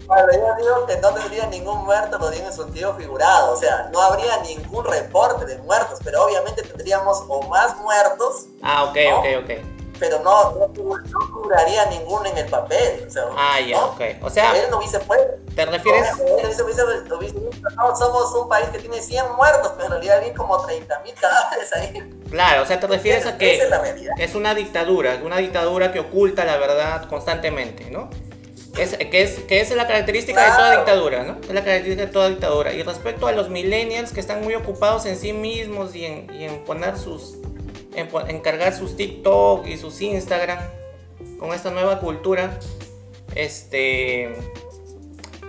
cuando 0.06 0.33
yo 0.33 0.54
digo 0.62 0.87
que 0.87 0.97
no 0.99 1.12
tendría 1.14 1.47
ningún 1.47 1.85
muerto, 1.85 2.18
lo 2.18 2.30
digo 2.30 2.47
en 2.47 2.52
sentido 2.52 2.95
figurado. 2.95 3.52
O 3.52 3.56
sea, 3.56 3.90
no 3.92 4.00
habría 4.00 4.37
ningún 4.42 4.85
reporte 4.85 5.45
de 5.47 5.59
muertos, 5.59 5.99
pero 6.04 6.25
obviamente 6.25 6.62
tendríamos 6.62 7.25
o 7.28 7.42
más 7.49 7.76
muertos, 7.78 8.47
Ah, 8.62 8.85
ok, 8.85 8.97
¿No? 9.11 9.18
ok, 9.18 9.26
ok. 9.42 9.75
Pero 9.99 10.21
no, 10.21 10.53
no, 10.53 10.69
no 10.69 11.21
figuraría 11.26 11.87
ninguno 11.87 12.26
en 12.26 12.38
el 12.38 12.47
papel. 12.47 13.05
O 13.07 13.11
sea, 13.11 13.23
Ah, 13.37 13.61
ya, 13.61 13.76
¿no? 13.76 13.87
ok. 13.87 14.00
O 14.23 14.31
sea, 14.31 14.57
Él 14.57 14.67
no 14.71 14.79
hubiese 14.79 14.99
puesto. 15.00 15.33
¿te 15.55 15.65
refieres? 15.65 16.11
Él 16.21 16.45
hubiese- 16.45 16.62
hubiese- 16.62 17.35
no, 17.76 17.97
somos 17.97 18.35
un 18.35 18.49
país 18.49 18.69
que 18.69 18.79
tiene 18.79 19.00
100 19.00 19.25
muertos, 19.37 19.73
pero 19.75 19.87
en 19.87 19.91
realidad 19.93 20.19
hay 20.21 20.35
como 20.35 20.65
30 20.67 21.00
mil 21.00 21.15
cadáveres 21.15 21.73
ahí. 21.75 22.11
Claro, 22.31 22.62
o 22.62 22.67
sea, 22.67 22.79
te 22.79 22.87
refieres 22.87 23.25
a 23.26 23.38
que... 23.38 23.57
Es 23.57 23.71
la. 23.71 23.83
Es 24.19 24.35
una 24.35 24.55
dictadura, 24.55 25.19
una 25.25 25.38
dictadura 25.38 25.93
que 25.93 26.00
oculta 26.00 26.45
la 26.45 26.57
verdad 26.59 27.09
constantemente, 27.09 27.91
¿no? 27.91 28.11
Es, 28.76 28.95
que, 28.99 29.23
es, 29.23 29.38
que 29.45 29.61
es 29.62 29.75
la 29.75 29.87
característica 29.87 30.38
de 30.38 30.47
toda 30.49 30.57
Claro. 30.59 30.76
dictadura, 30.81 31.23
¿no? 31.23 31.38
Es 31.41 31.49
la 31.49 31.65
característica 31.65 32.05
de 32.07 32.12
toda 32.12 32.29
dictadura. 32.29 32.73
Y 32.75 32.83
respecto 32.83 33.26
a 33.26 33.33
los 33.33 33.49
millennials 33.49 34.12
que 34.12 34.21
están 34.21 34.43
muy 34.45 34.55
ocupados 34.55 35.07
en 35.07 35.17
sí 35.17 35.33
mismos 35.33 35.95
y 35.95 36.05
en, 36.05 36.31
y 36.35 36.45
en 36.45 36.62
poner 36.67 36.99
sus... 36.99 37.37
En, 37.97 38.09
po- 38.09 38.21
en 38.26 38.41
cargar 38.41 38.75
sus 38.76 38.97
TikTok 38.97 39.67
y 39.67 39.76
sus 39.79 40.00
Instagram 40.00 40.59
con 41.38 41.53
esta 41.53 41.71
nueva 41.71 41.99
cultura, 42.00 42.59
este... 43.35 44.37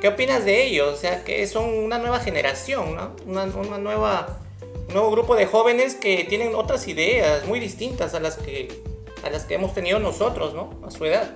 ¿Qué 0.02 0.10
opinas 0.10 0.46
de 0.46 0.64
ellos? 0.64 0.94
O 0.94 0.96
sea, 0.96 1.24
que 1.24 1.46
son 1.48 1.70
una 1.70 1.98
nueva 1.98 2.20
generación, 2.20 2.96
¿no? 2.96 3.16
Una, 3.26 3.46
nueva, 3.48 4.40
un 4.88 4.94
nuevo 4.94 5.10
grupo 5.12 5.36
de 5.36 5.48
jóvenes 5.48 5.96
que 5.96 6.24
tienen 6.26 6.54
otras 6.54 6.88
ideas 6.88 7.46
muy 7.48 7.60
distintas 7.60 8.14
a 8.14 8.20
las 8.20 8.38
que, 8.38 8.84
a 9.24 9.30
las 9.32 9.46
que 9.46 9.56
hemos 9.56 9.74
tenido 9.74 9.98
nosotros, 10.00 10.54
¿no? 10.54 10.70
A 10.86 10.92
su 10.92 11.04
edad. 11.06 11.32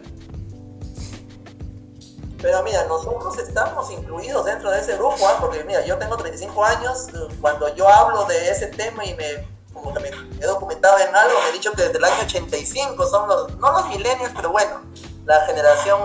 Pero 2.39 2.63
mira, 2.63 2.85
nosotros 2.85 3.37
estamos 3.39 3.91
incluidos 3.91 4.45
dentro 4.45 4.69
de 4.71 4.79
ese 4.79 4.95
grupo, 4.97 5.27
¿ah? 5.27 5.37
porque 5.39 5.63
mira, 5.63 5.85
yo 5.85 5.97
tengo 5.97 6.17
35 6.17 6.63
años, 6.63 7.07
eh, 7.09 7.35
cuando 7.39 7.73
yo 7.75 7.87
hablo 7.87 8.25
de 8.25 8.49
ese 8.49 8.67
tema 8.67 9.05
y 9.05 9.13
me, 9.15 9.45
como 9.73 9.91
me 9.91 10.09
he 10.09 10.45
documentado 10.45 10.97
en 10.99 11.15
algo, 11.15 11.39
me 11.43 11.49
he 11.49 11.53
dicho 11.53 11.71
que 11.71 11.83
desde 11.83 11.97
el 11.97 12.03
año 12.03 12.23
85 12.23 13.07
son 13.07 13.27
los, 13.27 13.57
no 13.57 13.71
los 13.71 13.87
millennials, 13.87 14.33
pero 14.35 14.51
bueno, 14.51 14.81
la 15.25 15.45
generación 15.45 15.99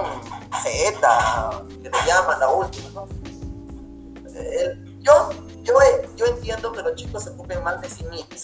Z, 0.63 1.65
que 1.83 1.91
le 1.91 2.07
llaman 2.07 2.41
la 2.41 2.49
última, 2.49 2.89
¿no? 2.91 3.09
Eh, 4.35 4.77
yo, 5.01 5.31
yo, 5.63 5.75
yo 6.17 6.27
entiendo 6.27 6.73
que 6.73 6.83
los 6.83 6.95
chicos 6.95 7.25
se 7.25 7.31
ocupen 7.31 7.63
más 7.65 7.81
de 7.81 7.89
sí 7.89 8.05
mismos. 8.05 8.43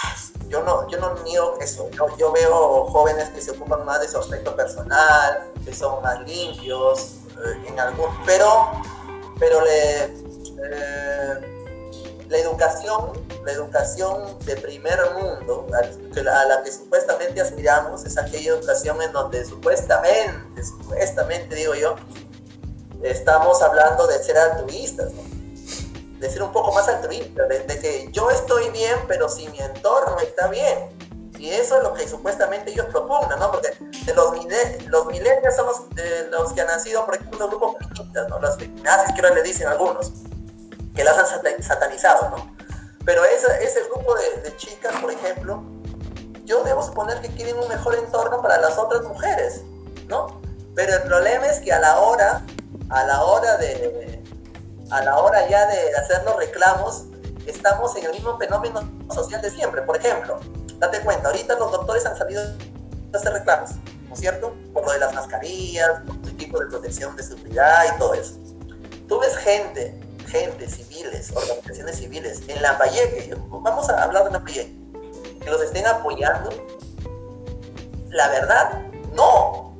Yo 0.49 0.63
no, 0.63 0.89
yo 0.89 0.99
no 0.99 1.15
niego 1.23 1.59
eso. 1.61 1.89
Yo, 1.91 2.07
yo 2.17 2.33
veo 2.33 2.85
jóvenes 2.87 3.29
que 3.31 3.41
se 3.41 3.53
ocupan 3.53 3.85
más 3.85 4.01
de 4.01 4.09
su 4.09 4.19
aspecto 4.19 4.55
personal, 4.57 5.53
que 5.65 5.75
son 5.75 6.03
más 6.03 6.21
limpios, 6.27 7.17
eh, 7.45 7.67
en 7.69 7.81
algún, 7.81 8.09
pero, 8.25 8.71
pero 9.39 9.61
le, 9.61 10.05
eh, 10.05 11.52
la 12.33 12.39
educación, 12.39 13.13
la 13.45 13.53
educación 13.53 14.39
de 14.47 14.57
primer 14.57 14.99
mundo, 15.21 15.67
a, 15.75 16.21
la- 16.21 16.41
a 16.41 16.45
la 16.47 16.63
que 16.63 16.73
supuestamente 16.73 17.41
aspiramos, 17.43 18.05
es 18.07 18.17
aquella 18.17 18.53
educación 18.55 19.01
en 19.03 19.13
donde 19.13 19.45
supuestamente, 19.45 20.65
supuestamente 20.65 21.55
digo 21.55 21.75
yo, 21.75 21.95
estamos 23.03 23.61
hablando 23.63 24.07
de 24.07 24.23
ser 24.23 24.39
altruistas, 24.39 25.13
¿no? 25.13 25.23
de 26.19 26.31
ser 26.31 26.43
un 26.43 26.53
poco 26.53 26.73
más 26.73 26.89
altruista, 26.89 27.45
de, 27.47 27.61
de 27.61 27.79
que 27.81 28.09
yo 28.13 28.31
estoy 28.31 28.71
bien, 28.71 28.97
pero 29.09 29.29
si 29.29 29.49
mi 29.49 29.59
entorno 29.59 30.19
está 30.21 30.47
bien. 30.49 30.89
Y 31.39 31.51
eso 31.51 31.77
es 31.79 31.83
lo 31.83 31.93
que 31.93 32.07
supuestamente 32.09 32.71
ellos 32.71 32.87
propugnan, 32.87 33.37
¿no? 33.41 33.51
Porque 33.51 33.71
de 34.07 34.15
los, 34.15 34.33
los 34.87 35.07
millennials 35.07 35.57
son 35.57 35.67
los, 35.67 35.91
de 35.91 36.29
los 36.31 36.53
que 36.53 36.61
han 36.61 36.69
nacido, 36.69 37.05
por 37.05 37.17
ejemplo, 37.17 37.49
grupos 37.49 37.75
feministas, 37.79 38.29
¿no? 38.29 38.39
Las 38.39 38.57
feminazis 38.57 39.15
que 39.17 39.23
le 39.23 39.43
dicen 39.43 39.67
algunos, 39.67 40.13
que 40.95 41.05
las 41.05 41.17
han 41.19 41.27
sata- 41.27 41.63
satanizado, 41.63 42.31
¿no? 42.31 42.57
Pero 43.05 43.25
ese, 43.25 43.47
ese 43.65 43.83
grupo 43.85 44.15
de, 44.15 44.43
de 44.43 44.57
chicas, 44.57 44.95
por 45.01 45.11
ejemplo, 45.11 45.63
yo 46.45 46.63
debo 46.65 46.83
suponer 46.83 47.21
que 47.21 47.29
quieren 47.29 47.59
un 47.59 47.69
mejor 47.69 47.95
entorno 47.95 48.41
para 48.43 48.59
las 48.59 48.79
otras 48.79 49.03
mujeres, 49.03 49.63
¿no? 50.09 50.41
Pero 50.75 50.95
el 50.95 51.03
problema 51.03 51.47
es 51.47 51.61
que 51.61 51.73
a 51.73 51.79
la 51.81 51.99
hora, 52.01 52.43
a 52.91 53.05
la 53.05 53.25
hora 53.25 53.57
de, 53.57 54.23
a 54.91 55.03
la 55.03 55.19
hora 55.19 55.49
ya 55.49 55.67
de 55.67 55.95
hacer 55.97 56.23
los 56.25 56.37
reclamos, 56.37 57.05
estamos 57.47 57.97
en 57.97 58.05
el 58.07 58.13
mismo 58.13 58.39
fenómeno 58.39 58.81
social 59.13 59.41
de 59.43 59.51
siempre. 59.51 59.83
Por 59.83 59.97
ejemplo, 59.97 60.39
date 60.79 61.01
cuenta, 61.01 61.29
ahorita 61.29 61.57
los 61.59 61.73
doctores 61.73 62.07
han 62.07 62.17
salido 62.17 62.43
a 62.43 63.17
hacer 63.17 63.33
reclamos, 63.33 63.71
¿no 64.09 64.15
es 64.15 64.21
cierto? 64.21 64.55
Por 64.73 64.85
lo 64.87 64.93
de 64.93 64.99
las 65.01 65.13
mascarillas, 65.15 65.91
por 66.07 66.17
el 66.23 66.29
equipo 66.31 66.61
de 66.61 66.67
protección 66.67 67.17
de 67.17 67.23
seguridad 67.23 67.85
y 67.95 67.99
todo 67.99 68.15
eso. 68.15 68.35
Tú 69.09 69.19
ves 69.19 69.37
gente, 69.37 69.99
gente, 70.33 70.69
civiles, 70.69 71.31
organizaciones 71.37 71.99
civiles, 71.99 72.41
en 72.49 72.63
Lambayeque, 72.63 73.37
vamos 73.49 73.89
a 73.91 74.03
hablar 74.03 74.25
de 74.25 74.31
Lambayeque, 74.31 74.75
que 75.41 75.51
los 75.51 75.61
estén 75.61 75.87
apoyando. 75.87 76.51
La 78.09 78.29
verdad, 78.29 78.81
no. 79.13 79.77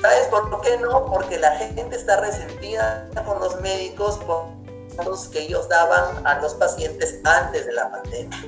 ¿Sabes 0.00 0.28
por 0.28 0.60
qué 0.60 0.76
no? 0.78 1.06
Porque 1.06 1.38
la 1.38 1.50
gente 1.56 1.96
está 1.96 2.20
resentida 2.20 3.08
con 3.26 3.40
los 3.40 3.60
médicos 3.60 4.18
por 4.18 4.46
los 5.04 5.28
que 5.28 5.42
ellos 5.42 5.68
daban 5.68 6.24
a 6.24 6.38
los 6.40 6.54
pacientes 6.54 7.18
antes 7.24 7.66
de 7.66 7.72
la 7.72 7.90
pandemia. 7.90 8.38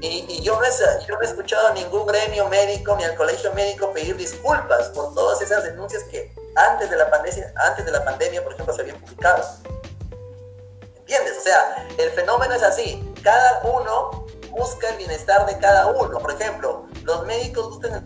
Y, 0.00 0.26
y 0.28 0.42
yo, 0.42 0.58
no 0.58 0.64
he, 0.64 1.06
yo 1.06 1.14
no 1.14 1.20
he 1.20 1.24
escuchado 1.24 1.68
a 1.68 1.74
ningún 1.74 2.04
gremio 2.04 2.48
médico 2.48 2.96
ni 2.96 3.04
al 3.04 3.14
colegio 3.14 3.52
médico 3.52 3.92
pedir 3.92 4.16
disculpas 4.16 4.88
por 4.88 5.14
todas 5.14 5.40
esas 5.40 5.62
denuncias 5.62 6.02
que 6.04 6.34
antes 6.56 6.90
de 6.90 6.96
la 6.96 7.08
pandemia, 7.08 7.54
antes 7.68 7.84
de 7.84 7.92
la 7.92 8.04
pandemia 8.04 8.42
por 8.42 8.52
ejemplo, 8.52 8.74
se 8.74 8.82
habían 8.82 8.98
publicado. 8.98 9.44
¿Entiendes? 11.02 11.38
O 11.38 11.42
sea, 11.42 11.86
el 11.98 12.10
fenómeno 12.10 12.54
es 12.54 12.62
así. 12.62 13.12
Cada 13.22 13.60
uno 13.64 14.24
busca 14.50 14.88
el 14.90 14.96
bienestar 14.96 15.46
de 15.46 15.58
cada 15.58 15.86
uno. 15.88 16.18
Por 16.18 16.32
ejemplo, 16.32 16.86
los 17.02 17.26
médicos 17.26 17.70
buscan 17.70 18.04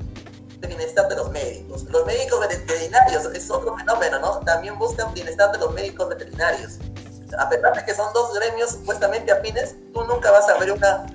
el 0.63 0.69
bienestar 0.69 1.09
de 1.09 1.17
los 1.17 1.31
médicos. 1.31 1.85
Los 1.85 2.07
médicos 2.07 2.41
veterinarios 2.41 3.27
es 3.27 3.51
otro 3.51 3.77
fenómeno, 3.77 4.19
¿no? 4.19 4.41
También 4.41 4.79
buscan 4.79 5.13
bienestar 5.13 5.53
de 5.53 5.59
los 5.59 5.73
médicos 5.75 6.09
veterinarios. 6.09 6.79
A 7.39 7.49
pesar 7.49 7.75
de 7.75 7.85
que 7.85 7.95
son 7.95 8.13
dos 8.15 8.33
gremios 8.35 8.71
supuestamente 8.71 9.31
afines, 9.31 9.75
tú 9.93 10.05
nunca 10.05 10.31
vas 10.31 10.49
a 10.49 10.57
ver 10.59 10.73
una, 10.73 11.07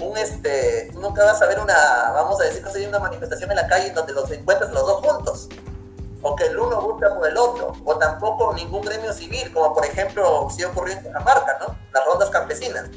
un 0.00 0.18
este, 0.18 0.90
tú 0.92 1.00
nunca 1.00 1.24
vas 1.24 1.40
a 1.40 1.46
ver 1.46 1.58
una, 1.58 1.74
vamos 2.12 2.40
a 2.40 2.44
decir, 2.44 2.88
una 2.88 2.98
manifestación 2.98 3.50
en 3.50 3.56
la 3.56 3.66
calle 3.66 3.90
donde 3.90 4.12
los 4.12 4.30
encuentres 4.30 4.70
los 4.72 4.86
dos 4.86 5.00
juntos. 5.00 5.48
O 6.22 6.36
que 6.36 6.44
el 6.44 6.58
uno 6.58 6.80
busca 6.82 7.14
por 7.14 7.28
el 7.28 7.36
otro. 7.36 7.72
O 7.84 7.96
tampoco 7.96 8.52
ningún 8.54 8.82
gremio 8.82 9.12
civil, 9.12 9.52
como 9.52 9.74
por 9.74 9.84
ejemplo, 9.84 10.48
sí 10.50 10.64
ocurrió 10.64 10.94
en 10.94 11.02
Dinamarca, 11.04 11.58
¿no? 11.60 11.76
Las 11.92 12.04
rondas 12.06 12.30
campesinas. 12.30 12.90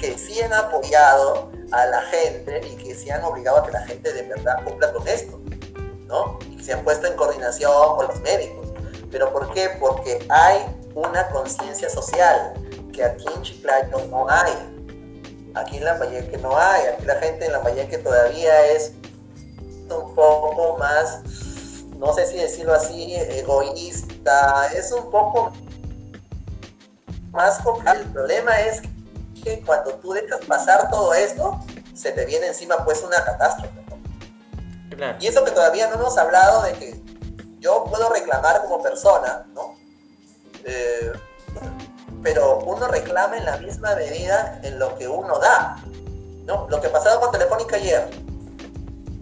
Que 0.00 0.18
sí 0.18 0.40
han 0.42 0.52
apoyado 0.52 1.50
a 1.72 1.86
la 1.86 2.02
gente 2.02 2.66
y 2.66 2.76
que 2.76 2.94
sí 2.94 3.10
han 3.10 3.24
obligado 3.24 3.58
a 3.58 3.66
que 3.66 3.72
la 3.72 3.86
gente 3.86 4.12
de 4.12 4.22
verdad 4.22 4.62
cumpla 4.64 4.92
con 4.92 5.06
esto, 5.08 5.40
¿no? 6.06 6.38
Y 6.50 6.56
que 6.56 6.62
se 6.62 6.72
han 6.72 6.84
puesto 6.84 7.06
en 7.06 7.14
coordinación 7.14 7.96
con 7.96 8.08
los 8.08 8.20
médicos. 8.20 8.68
¿Pero 9.10 9.32
por 9.32 9.52
qué? 9.52 9.70
Porque 9.80 10.26
hay 10.28 10.66
una 10.94 11.28
conciencia 11.28 11.88
social 11.88 12.54
que 12.92 13.04
aquí 13.04 13.26
en 13.34 13.42
Chiclayo 13.42 13.98
no 14.10 14.28
hay. 14.28 14.52
Aquí 15.54 15.76
en 15.76 15.84
Lambayeque 15.84 16.36
no 16.38 16.56
hay. 16.58 16.86
Aquí 16.86 17.04
la 17.06 17.16
gente 17.16 17.46
en 17.46 17.52
Lambayeque 17.52 17.98
todavía 17.98 18.66
es 18.66 18.92
un 19.90 20.14
poco 20.14 20.76
más 20.78 21.20
no 21.98 22.12
sé 22.12 22.26
si 22.26 22.36
decirlo 22.36 22.74
así, 22.74 23.14
egoísta, 23.14 24.66
es 24.74 24.92
un 24.92 25.10
poco 25.10 25.52
más 27.30 27.58
complicado. 27.60 28.00
El 28.00 28.08
problema 28.08 28.60
es 28.60 28.82
que 29.42 29.62
cuando 29.64 29.94
tú 29.94 30.12
dejas 30.12 30.40
pasar 30.46 30.90
todo 30.90 31.14
esto, 31.14 31.58
se 31.94 32.12
te 32.12 32.26
viene 32.26 32.48
encima 32.48 32.84
pues 32.84 33.02
una 33.02 33.24
catástrofe. 33.24 33.84
Y 35.20 35.26
eso 35.26 35.44
que 35.44 35.50
todavía 35.50 35.88
no 35.88 35.94
hemos 35.94 36.16
hablado 36.18 36.62
de 36.62 36.72
que 36.74 37.02
yo 37.58 37.84
puedo 37.84 38.10
reclamar 38.10 38.62
como 38.62 38.82
persona, 38.82 39.46
¿no? 39.54 39.76
Eh, 40.64 41.12
pero 42.22 42.58
uno 42.60 42.86
reclama 42.86 43.36
en 43.36 43.44
la 43.44 43.56
misma 43.56 43.94
medida 43.96 44.60
en 44.62 44.78
lo 44.78 44.96
que 44.96 45.08
uno 45.08 45.38
da, 45.38 45.82
¿no? 46.44 46.68
Lo 46.68 46.80
que 46.80 46.88
pasado 46.88 47.20
con 47.20 47.32
Telefónica 47.32 47.76
ayer. 47.76 48.23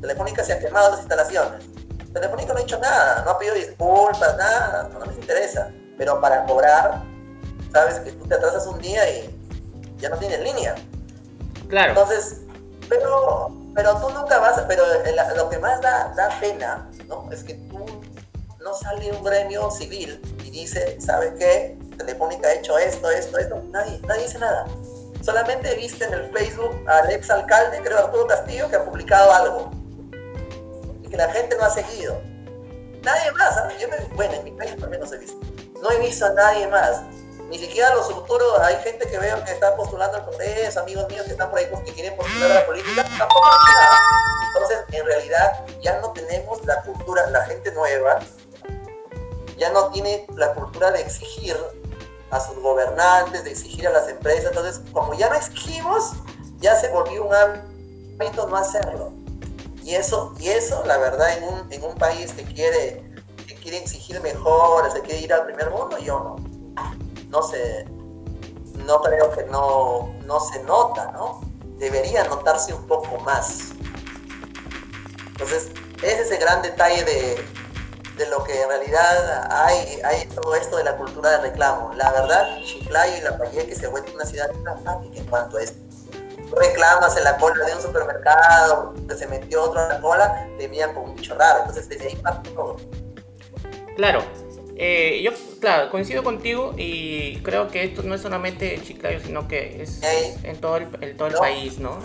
Telefónica 0.02 0.42
se 0.42 0.52
ha 0.52 0.58
quemado 0.58 0.90
las 0.90 0.98
instalaciones. 0.98 1.64
Telefónica 2.12 2.52
no 2.52 2.58
ha 2.58 2.62
hecho 2.62 2.78
nada, 2.80 3.22
no 3.24 3.30
ha 3.30 3.38
pedido 3.38 3.54
disculpas, 3.54 4.36
nada, 4.36 4.90
no, 4.92 5.06
me 5.06 5.14
interesa. 5.14 5.70
Pero 5.96 6.20
para 6.20 6.44
cobrar, 6.44 7.02
sabes 7.72 8.00
que 8.00 8.10
tú 8.12 8.26
te 8.26 8.34
atrasas 8.34 8.66
un 8.66 8.80
día 8.80 9.08
y 9.08 9.34
ya 9.98 10.10
no 10.10 10.18
tienes 10.18 10.40
línea. 10.40 10.74
Claro. 11.68 11.90
Entonces, 11.90 12.40
pero, 12.88 13.52
pero 13.74 13.96
tú 14.00 14.10
nunca 14.10 14.40
vas, 14.40 14.60
pero 14.66 14.82
lo 15.36 15.48
que 15.48 15.58
más 15.58 15.80
da, 15.80 16.12
da 16.16 16.28
pena, 16.40 16.90
¿no? 17.06 17.30
Es 17.30 17.44
que 17.44 17.54
tú 17.54 17.84
no 18.60 18.74
sale 18.74 19.10
un 19.12 19.22
gremio 19.22 19.70
civil 19.70 20.20
y 20.44 20.50
dice, 20.50 21.00
¿sabe 21.00 21.32
qué? 21.38 21.78
Telefónica 21.96 22.48
ha 22.48 22.54
hecho 22.54 22.76
esto, 22.76 23.08
esto, 23.08 23.38
esto. 23.38 23.62
Nadie, 23.70 24.00
nadie 24.00 24.24
dice 24.24 24.40
nada. 24.40 24.66
Solamente 25.22 25.76
viste 25.76 26.04
en 26.04 26.14
el 26.14 26.32
Facebook 26.32 26.74
al 26.88 27.08
ex 27.12 27.30
alcalde, 27.30 27.80
creo 27.82 27.98
Arturo 27.98 28.26
Castillo, 28.26 28.68
que 28.68 28.74
ha 28.74 28.84
publicado 28.84 29.32
algo. 29.32 29.81
Que 31.12 31.18
la 31.18 31.28
gente 31.28 31.54
no 31.58 31.64
ha 31.64 31.68
seguido. 31.68 32.22
Nadie 33.02 33.32
más. 33.32 33.54
¿ah? 33.58 33.68
Yo 33.78 33.86
bueno, 34.14 34.32
en 34.32 34.44
mi 34.44 34.50
país 34.52 34.74
también 34.78 35.02
no 35.02 35.12
he 35.12 35.18
visto. 35.18 35.38
No 35.82 35.90
he 35.90 35.98
visto 35.98 36.24
a 36.24 36.30
nadie 36.30 36.66
más. 36.68 37.02
Ni 37.50 37.58
siquiera 37.58 37.94
los 37.94 38.10
futuros, 38.10 38.58
hay 38.60 38.76
gente 38.76 39.06
que 39.06 39.18
veo 39.18 39.44
que 39.44 39.52
está 39.52 39.76
postulando 39.76 40.16
al 40.16 40.24
Congreso, 40.24 40.80
amigos 40.80 41.06
míos 41.10 41.26
que 41.26 41.32
están 41.32 41.50
por 41.50 41.58
ahí 41.58 41.66
que 41.84 41.92
quieren 41.92 42.16
postular 42.16 42.50
a 42.50 42.54
la 42.54 42.66
política, 42.66 43.04
tampoco 43.18 43.46
nada. 43.76 44.00
Entonces, 44.54 44.78
en 44.90 45.04
realidad, 45.04 45.66
ya 45.82 46.00
no 46.00 46.12
tenemos 46.12 46.64
la 46.64 46.80
cultura, 46.80 47.26
la 47.26 47.44
gente 47.44 47.70
nueva, 47.72 48.20
ya 49.58 49.68
no 49.68 49.90
tiene 49.90 50.26
la 50.34 50.54
cultura 50.54 50.92
de 50.92 51.02
exigir 51.02 51.54
a 52.30 52.40
sus 52.40 52.56
gobernantes, 52.56 53.44
de 53.44 53.50
exigir 53.50 53.86
a 53.86 53.90
las 53.90 54.08
empresas. 54.08 54.46
Entonces, 54.46 54.80
como 54.90 55.12
ya 55.12 55.28
no 55.28 55.34
exigimos, 55.34 56.12
ya 56.58 56.74
se 56.74 56.88
volvió 56.88 57.26
un 57.26 57.34
hábito 57.34 58.46
no 58.48 58.56
hacerlo. 58.56 59.21
Y 59.82 59.94
eso, 59.94 60.34
y 60.38 60.48
eso 60.48 60.84
la 60.86 60.98
verdad, 60.98 61.36
en 61.36 61.44
un, 61.44 61.72
en 61.72 61.84
un 61.84 61.94
país 61.96 62.32
que 62.32 62.44
quiere, 62.44 63.02
que 63.46 63.54
quiere 63.56 63.78
exigir 63.78 64.20
mejoras, 64.20 64.94
que 64.94 65.00
quiere 65.00 65.20
ir 65.20 65.32
al 65.32 65.44
primer 65.44 65.70
mundo, 65.70 65.98
yo 65.98 66.18
no. 66.20 66.36
No 67.28 67.42
sé, 67.42 67.86
no 68.86 69.00
creo 69.00 69.30
que 69.32 69.44
no, 69.44 70.14
no 70.26 70.40
se 70.40 70.62
nota, 70.64 71.12
¿no? 71.12 71.40
Debería 71.78 72.24
notarse 72.24 72.74
un 72.74 72.86
poco 72.86 73.18
más. 73.18 73.72
Entonces, 75.28 75.70
ese 76.02 76.22
es 76.22 76.30
el 76.30 76.38
gran 76.38 76.62
detalle 76.62 77.04
de, 77.04 77.44
de 78.16 78.26
lo 78.26 78.44
que 78.44 78.60
en 78.60 78.68
realidad 78.68 79.48
hay, 79.50 80.00
hay 80.04 80.26
todo 80.26 80.54
esto 80.54 80.76
de 80.76 80.84
la 80.84 80.96
cultura 80.96 81.30
de 81.30 81.38
reclamo. 81.38 81.92
La 81.94 82.10
verdad, 82.12 82.58
Chiclayo 82.64 83.16
y 83.16 83.20
La 83.20 83.38
que 83.50 83.74
se 83.74 83.86
vuelve 83.86 84.14
una 84.14 84.24
ciudad 84.24 84.50
fácil 84.84 85.10
en 85.14 85.24
cuanto 85.26 85.56
a 85.56 85.62
esto. 85.62 85.80
Reclamas 86.56 87.16
en 87.16 87.24
la 87.24 87.36
cola 87.36 87.64
de 87.64 87.74
un 87.74 87.82
supermercado, 87.82 88.94
que 89.08 89.14
se 89.14 89.26
metió 89.26 89.62
otro 89.62 89.82
en 89.82 89.88
la 89.88 90.00
cola, 90.00 90.48
te 90.58 90.68
miran 90.68 90.94
como 90.94 91.06
un 91.06 91.16
bicho 91.16 91.34
raro. 91.34 91.60
Entonces, 91.60 91.88
desde 91.88 92.08
ahí 92.08 92.16
parte 92.16 92.50
todo. 92.50 92.76
Claro, 93.96 94.22
eh, 94.76 95.22
yo, 95.22 95.32
claro, 95.60 95.90
coincido 95.90 96.24
contigo 96.24 96.74
y 96.76 97.40
creo 97.42 97.68
que 97.68 97.84
esto 97.84 98.02
no 98.02 98.14
es 98.14 98.22
solamente 98.22 98.74
en 98.74 98.82
Chiclayo, 98.82 99.20
sino 99.20 99.46
que 99.46 99.82
es 99.82 100.00
en 100.02 100.60
todo 100.60 100.78
el, 100.78 101.16
todo 101.16 101.28
el 101.28 101.34
país, 101.34 101.78
¿no? 101.78 101.98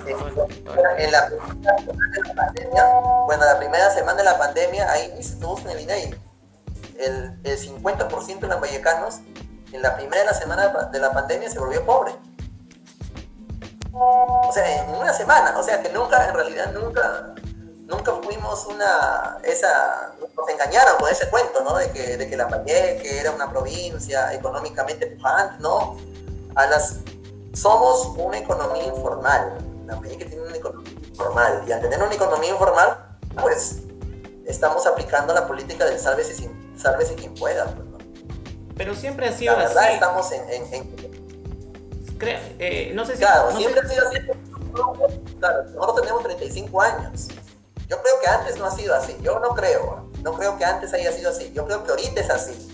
En, 0.97 1.11
la 1.11 1.27
primera 1.27 1.77
semana 1.77 2.11
de 2.11 2.21
la 2.27 2.35
pandemia, 2.35 2.85
bueno, 3.25 3.45
la 3.45 3.57
primera 3.57 3.89
semana 3.91 4.17
de 4.17 4.23
la 4.25 4.37
pandemia, 4.37 4.91
ahí 4.91 5.23
se 5.23 5.35
tuvo 5.37 5.59
en 5.59 5.69
el 5.69 5.79
INEI, 5.81 6.15
el, 6.99 7.39
el 7.43 7.57
50% 7.57 8.39
de 8.39 8.47
los 8.47 8.61
vallecanos 8.61 9.21
en 9.71 9.81
la 9.81 9.95
primera 9.95 10.33
semana 10.33 10.67
de 10.91 10.99
la 10.99 11.11
pandemia 11.11 11.49
se 11.49 11.59
volvió 11.59 11.85
pobre. 11.85 12.11
O 13.99 14.51
sea, 14.53 14.83
en 14.83 14.89
una 14.95 15.13
semana, 15.13 15.57
o 15.57 15.63
sea 15.63 15.81
que 15.81 15.89
nunca, 15.89 16.27
en 16.27 16.35
realidad 16.35 16.71
nunca, 16.71 17.33
nunca 17.87 18.13
fuimos 18.23 18.65
una, 18.67 19.37
esa, 19.43 20.13
nos 20.35 20.49
engañaron 20.49 20.97
con 20.97 21.09
ese 21.09 21.29
cuento, 21.29 21.63
¿no? 21.63 21.75
De 21.75 21.91
que, 21.91 22.17
de 22.17 22.29
que 22.29 22.37
la 22.37 22.47
que 22.63 23.19
era 23.19 23.31
una 23.31 23.49
provincia 23.49 24.33
económicamente 24.33 25.07
pujante, 25.07 25.55
¿no? 25.59 25.97
A 26.55 26.67
las, 26.67 26.97
somos 27.53 28.13
una 28.17 28.37
economía 28.37 28.83
informal, 28.83 29.57
la 29.85 29.99
que 29.99 30.25
tiene 30.25 30.41
una 30.41 30.55
economía 30.55 30.93
informal, 30.93 31.63
y 31.67 31.71
al 31.71 31.81
tener 31.81 32.01
una 32.01 32.13
economía 32.13 32.51
informal, 32.51 33.17
pues 33.41 33.79
estamos 34.45 34.85
aplicando 34.85 35.33
la 35.33 35.47
política 35.47 35.85
del 35.85 35.99
sálvese, 35.99 36.35
sin, 36.35 36.77
sálvese 36.77 37.15
quien 37.15 37.33
pueda, 37.33 37.65
pues, 37.65 37.87
¿no? 37.87 37.97
Pero 38.75 38.93
siempre 38.93 39.27
ha 39.27 39.33
sido 39.33 39.53
la 39.53 39.67
verdad, 39.67 39.91
estamos 39.91 40.31
en... 40.31 41.16
eh, 42.21 42.91
no 42.93 43.05
sé 43.05 43.13
si... 43.13 43.19
Claro, 43.19 43.55
siempre 43.55 43.81
ha 43.81 43.87
sido 43.87 44.07
así. 44.07 44.19
Claro, 45.39 45.63
nosotros 45.63 46.01
tenemos 46.01 46.23
35 46.23 46.81
años. 46.81 47.27
Yo 47.87 48.01
creo 48.01 48.19
que 48.21 48.27
antes 48.29 48.57
no 48.57 48.65
ha 48.65 48.71
sido 48.71 48.93
así, 48.95 49.15
yo 49.21 49.39
no 49.39 49.55
creo, 49.55 50.09
no 50.21 50.33
creo 50.33 50.57
que 50.57 50.65
antes 50.65 50.93
haya 50.93 51.11
sido 51.11 51.29
así, 51.29 51.51
yo 51.53 51.65
creo 51.65 51.85
que 51.85 51.91
ahorita 51.91 52.19
es 52.19 52.29
así. 52.29 52.67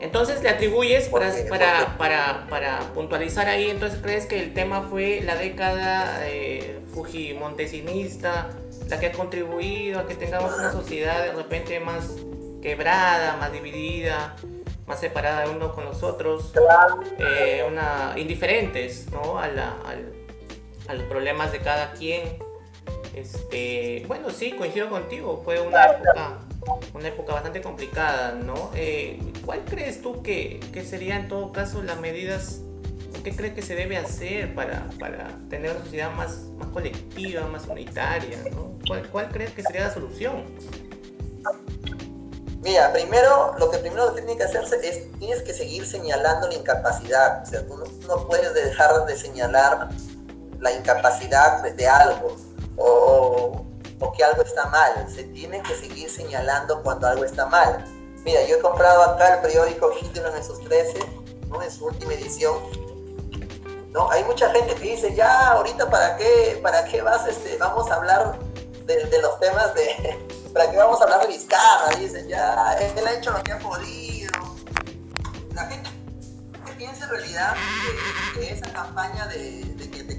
Entonces 0.00 0.42
le 0.42 0.50
atribuyes, 0.50 1.08
para, 1.08 1.32
para, 1.48 1.98
para, 1.98 2.46
para, 2.48 2.78
puntualizar 2.92 3.48
ahí, 3.48 3.70
entonces 3.70 3.98
crees 4.02 4.26
que 4.26 4.38
el 4.38 4.52
tema 4.52 4.82
fue 4.82 5.22
la 5.22 5.34
década 5.34 6.20
eh, 6.26 6.80
fujimontesinista, 6.92 8.50
la 8.88 9.00
que 9.00 9.06
ha 9.06 9.12
contribuido 9.12 10.00
a 10.00 10.06
que 10.06 10.14
tengamos 10.14 10.54
una 10.54 10.70
sociedad 10.70 11.24
de 11.24 11.32
repente 11.32 11.80
más 11.80 12.10
quebrada, 12.62 13.36
más 13.38 13.50
dividida, 13.50 14.36
más 14.86 15.00
separada 15.00 15.48
uno 15.48 15.72
con 15.72 15.84
los 15.84 16.02
otros, 16.02 16.52
eh, 17.18 17.64
una, 17.66 18.14
indiferentes 18.16 19.10
¿no? 19.10 19.38
a, 19.38 19.48
la, 19.48 19.76
a 20.88 20.94
los 20.94 21.04
problemas 21.04 21.52
de 21.52 21.58
cada 21.58 21.92
quien. 21.92 22.38
Este, 23.14 24.04
bueno, 24.08 24.30
sí, 24.30 24.52
coincido 24.52 24.90
contigo, 24.90 25.40
fue 25.44 25.60
una 25.60 25.84
época, 25.84 26.38
una 26.92 27.08
época 27.08 27.32
bastante 27.32 27.62
complicada, 27.62 28.32
¿no? 28.32 28.70
Eh, 28.74 29.20
¿Cuál 29.44 29.64
crees 29.64 30.02
tú 30.02 30.20
que, 30.20 30.58
que 30.72 30.84
serían 30.84 31.22
en 31.22 31.28
todo 31.28 31.52
caso 31.52 31.80
las 31.82 32.00
medidas, 32.00 32.62
qué 33.22 33.34
crees 33.34 33.54
que 33.54 33.62
se 33.62 33.74
debe 33.76 33.96
hacer 33.96 34.54
para, 34.54 34.88
para 34.98 35.28
tener 35.48 35.70
una 35.70 35.80
sociedad 35.80 36.12
más, 36.12 36.48
más 36.58 36.68
colectiva, 36.68 37.46
más 37.46 37.66
unitaria, 37.66 38.38
¿no? 38.50 38.78
¿Cuál, 38.86 39.08
¿Cuál 39.08 39.28
crees 39.28 39.52
que 39.52 39.62
sería 39.62 39.84
la 39.84 39.94
solución? 39.94 40.44
Mira, 42.64 42.90
primero, 42.94 43.54
lo 43.58 43.70
que 43.70 43.76
primero 43.76 44.10
tiene 44.12 44.38
que 44.38 44.44
hacerse 44.44 44.80
es, 44.88 45.18
tienes 45.18 45.42
que 45.42 45.52
seguir 45.52 45.86
señalando 45.86 46.48
la 46.48 46.54
incapacidad. 46.54 47.42
O 47.42 47.46
sea, 47.46 47.66
tú 47.66 47.76
no, 48.08 48.26
puedes 48.26 48.54
dejar 48.54 49.04
de 49.04 49.18
señalar 49.18 49.90
la 50.60 50.72
incapacidad 50.72 51.62
de 51.62 51.86
algo 51.86 52.34
o, 52.78 53.66
que 54.16 54.24
algo 54.24 54.40
está 54.40 54.64
mal. 54.68 55.06
Se 55.14 55.24
tiene 55.24 55.62
que 55.62 55.74
seguir 55.74 56.08
señalando 56.08 56.82
cuando 56.82 57.06
algo 57.06 57.26
está 57.26 57.44
mal. 57.44 57.84
Mira, 58.24 58.42
yo 58.44 58.56
he 58.56 58.60
comprado 58.60 59.02
acá 59.02 59.34
el 59.34 59.40
periódico 59.42 59.92
Hitler 60.00 60.32
en 60.34 60.42
sus 60.42 60.58
13, 60.64 61.00
¿no? 61.48 61.62
en 61.62 61.70
su 61.70 61.84
última 61.84 62.14
edición. 62.14 62.56
¿no? 63.90 64.10
Hay 64.10 64.24
mucha 64.24 64.48
gente 64.52 64.74
que 64.74 64.92
dice, 64.92 65.14
ya, 65.14 65.50
ahorita 65.50 65.90
para 65.90 66.16
qué, 66.16 66.58
para 66.62 66.86
qué 66.86 67.02
vas, 67.02 67.28
este, 67.28 67.58
vamos 67.58 67.90
a 67.90 67.96
hablar 67.96 68.38
de, 68.86 69.20
los 69.20 69.38
temas 69.38 69.74
de, 69.74 70.18
para 70.54 70.70
qué 70.70 70.76
vamos 70.76 71.00
a 71.00 71.04
hablar 71.04 71.22
de 71.22 71.26
Vizcarra, 71.26 71.96
dicen, 71.98 72.28
ya, 72.28 72.74
él 72.74 73.06
ha 73.06 73.12
hecho 73.12 73.32
lo 73.32 73.42
que 73.42 73.52
ha 73.52 73.58
podido. 73.58 74.30
La 75.52 75.66
gente 75.66 75.90
piensa 76.78 77.04
en 77.04 77.10
realidad 77.10 77.54
que 78.34 78.52
esa 78.52 78.72
campaña 78.72 79.26
de, 79.26 79.64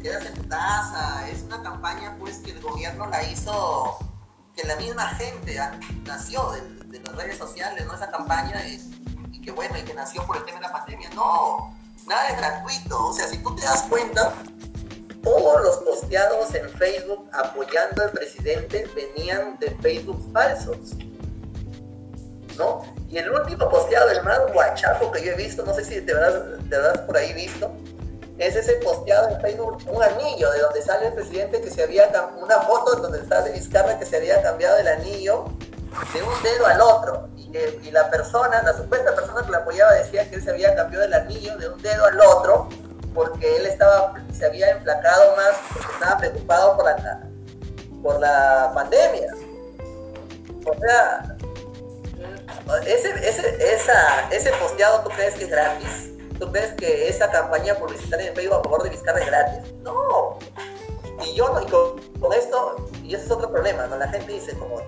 quedas 0.03 0.25
en 0.25 0.43
casa. 0.47 1.27
Es 1.29 1.41
una 1.43 1.63
campaña 1.63 2.15
pues 2.19 2.37
que 2.39 2.51
el 2.51 2.61
gobierno 2.61 3.07
la 3.07 3.23
hizo, 3.23 3.97
que 4.55 4.67
la 4.67 4.75
misma 4.75 5.07
gente 5.15 5.59
nació 6.03 6.51
de, 6.51 6.99
las 6.99 7.15
redes 7.15 7.37
sociales, 7.37 7.85
¿no? 7.85 7.95
Esa 7.95 8.11
campaña 8.11 8.63
y 8.67 9.41
que 9.41 9.51
bueno, 9.51 9.77
y 9.77 9.81
que 9.81 9.93
nació 9.93 10.25
por 10.25 10.37
el 10.37 10.45
tema 10.45 10.59
de 10.59 10.67
la 10.67 10.71
pandemia. 10.71 11.09
No, 11.11 11.75
nada 12.07 12.29
es 12.29 12.37
gratuito. 12.37 13.07
O 13.07 13.13
sea, 13.13 13.27
si 13.27 13.37
tú 13.39 13.55
te 13.55 13.63
das 13.63 13.83
cuenta, 13.83 14.33
todos 15.25 15.61
los 15.63 15.77
posteados 15.77 16.53
en 16.53 16.69
Facebook 16.69 17.27
apoyando 17.33 18.03
al 18.03 18.11
presidente 18.11 18.87
venían 18.95 19.57
de 19.59 19.71
Facebook 19.81 20.31
falsos. 20.31 20.93
¿No? 22.57 22.83
Y 23.09 23.17
el 23.17 23.29
último 23.31 23.67
posteado, 23.67 24.09
el 24.11 24.23
más 24.23 24.39
guachapo 24.53 25.11
que 25.11 25.25
yo 25.25 25.33
he 25.33 25.35
visto, 25.35 25.65
no 25.65 25.73
sé 25.73 25.83
si 25.83 25.99
te 25.99 26.13
habrás 26.13 26.99
por 26.99 27.17
ahí 27.17 27.33
visto, 27.33 27.71
es 28.37 28.55
ese 28.55 28.73
posteado 28.75 29.29
en 29.29 29.41
Facebook, 29.41 29.77
un 29.87 30.01
anillo 30.01 30.51
de 30.51 30.59
donde 30.59 30.81
sale 30.81 31.07
el 31.07 31.13
presidente 31.13 31.59
que 31.59 31.69
se 31.69 31.83
había, 31.83 32.09
una 32.41 32.59
foto 32.61 32.95
donde 32.97 33.19
está 33.19 33.41
de 33.41 33.51
Vizcarra 33.51 33.97
que 33.97 34.05
se 34.05 34.17
había 34.17 34.41
cambiado 34.41 34.77
el 34.77 34.87
anillo 34.87 35.45
de 36.13 36.21
un 36.21 36.43
dedo 36.43 36.65
al 36.67 36.79
otro. 36.81 37.29
Y, 37.35 37.87
y, 37.87 37.91
la 37.91 38.09
persona, 38.11 38.61
la 38.61 38.75
supuesta 38.75 39.15
persona 39.15 39.43
que 39.43 39.51
la 39.51 39.57
apoyaba 39.59 39.93
decía 39.93 40.29
que 40.29 40.35
él 40.35 40.43
se 40.43 40.51
había 40.51 40.75
cambiado 40.75 41.05
el 41.05 41.13
anillo 41.13 41.57
de 41.57 41.69
un 41.69 41.81
dedo 41.81 42.05
al 42.05 42.19
otro 42.19 42.69
porque 43.15 43.55
él 43.55 43.65
estaba, 43.65 44.13
se 44.31 44.45
había 44.45 44.69
enflacado 44.71 45.35
más, 45.35 45.55
porque 45.73 45.93
estaba 45.93 46.17
preocupado 46.17 46.75
por 46.75 46.85
la, 46.85 47.21
por 48.03 48.19
la 48.19 48.71
pandemia. 48.75 49.33
O 50.65 50.73
sea, 50.79 51.37
ese, 52.85 53.09
ese, 53.27 53.73
esa, 53.73 54.29
ese 54.29 54.51
posteado, 54.51 55.01
¿tú 55.01 55.09
crees 55.09 55.35
que 55.35 55.45
es 55.45 55.49
gratis? 55.49 56.11
¿Tú 56.39 56.51
crees 56.51 56.73
que 56.73 57.07
esa 57.07 57.31
campaña 57.31 57.75
publicitaria 57.75 58.27
en 58.27 58.35
Facebook 58.35 58.59
a 58.59 58.63
favor 58.63 58.83
de 58.83 58.89
Vizcarra 58.89 59.19
es 59.19 59.27
gratis? 59.27 59.73
No. 59.81 60.37
Y 61.25 61.33
yo 61.33 61.47
no, 61.49 61.61
y 61.61 61.65
con, 62.19 62.33
esto, 62.33 62.89
y 63.03 63.15
ese 63.15 63.25
es 63.25 63.31
otro 63.31 63.49
problema, 63.49 63.87
¿no? 63.87 63.97
La 63.97 64.09
gente 64.09 64.33
dice, 64.33 64.57
como 64.57 64.81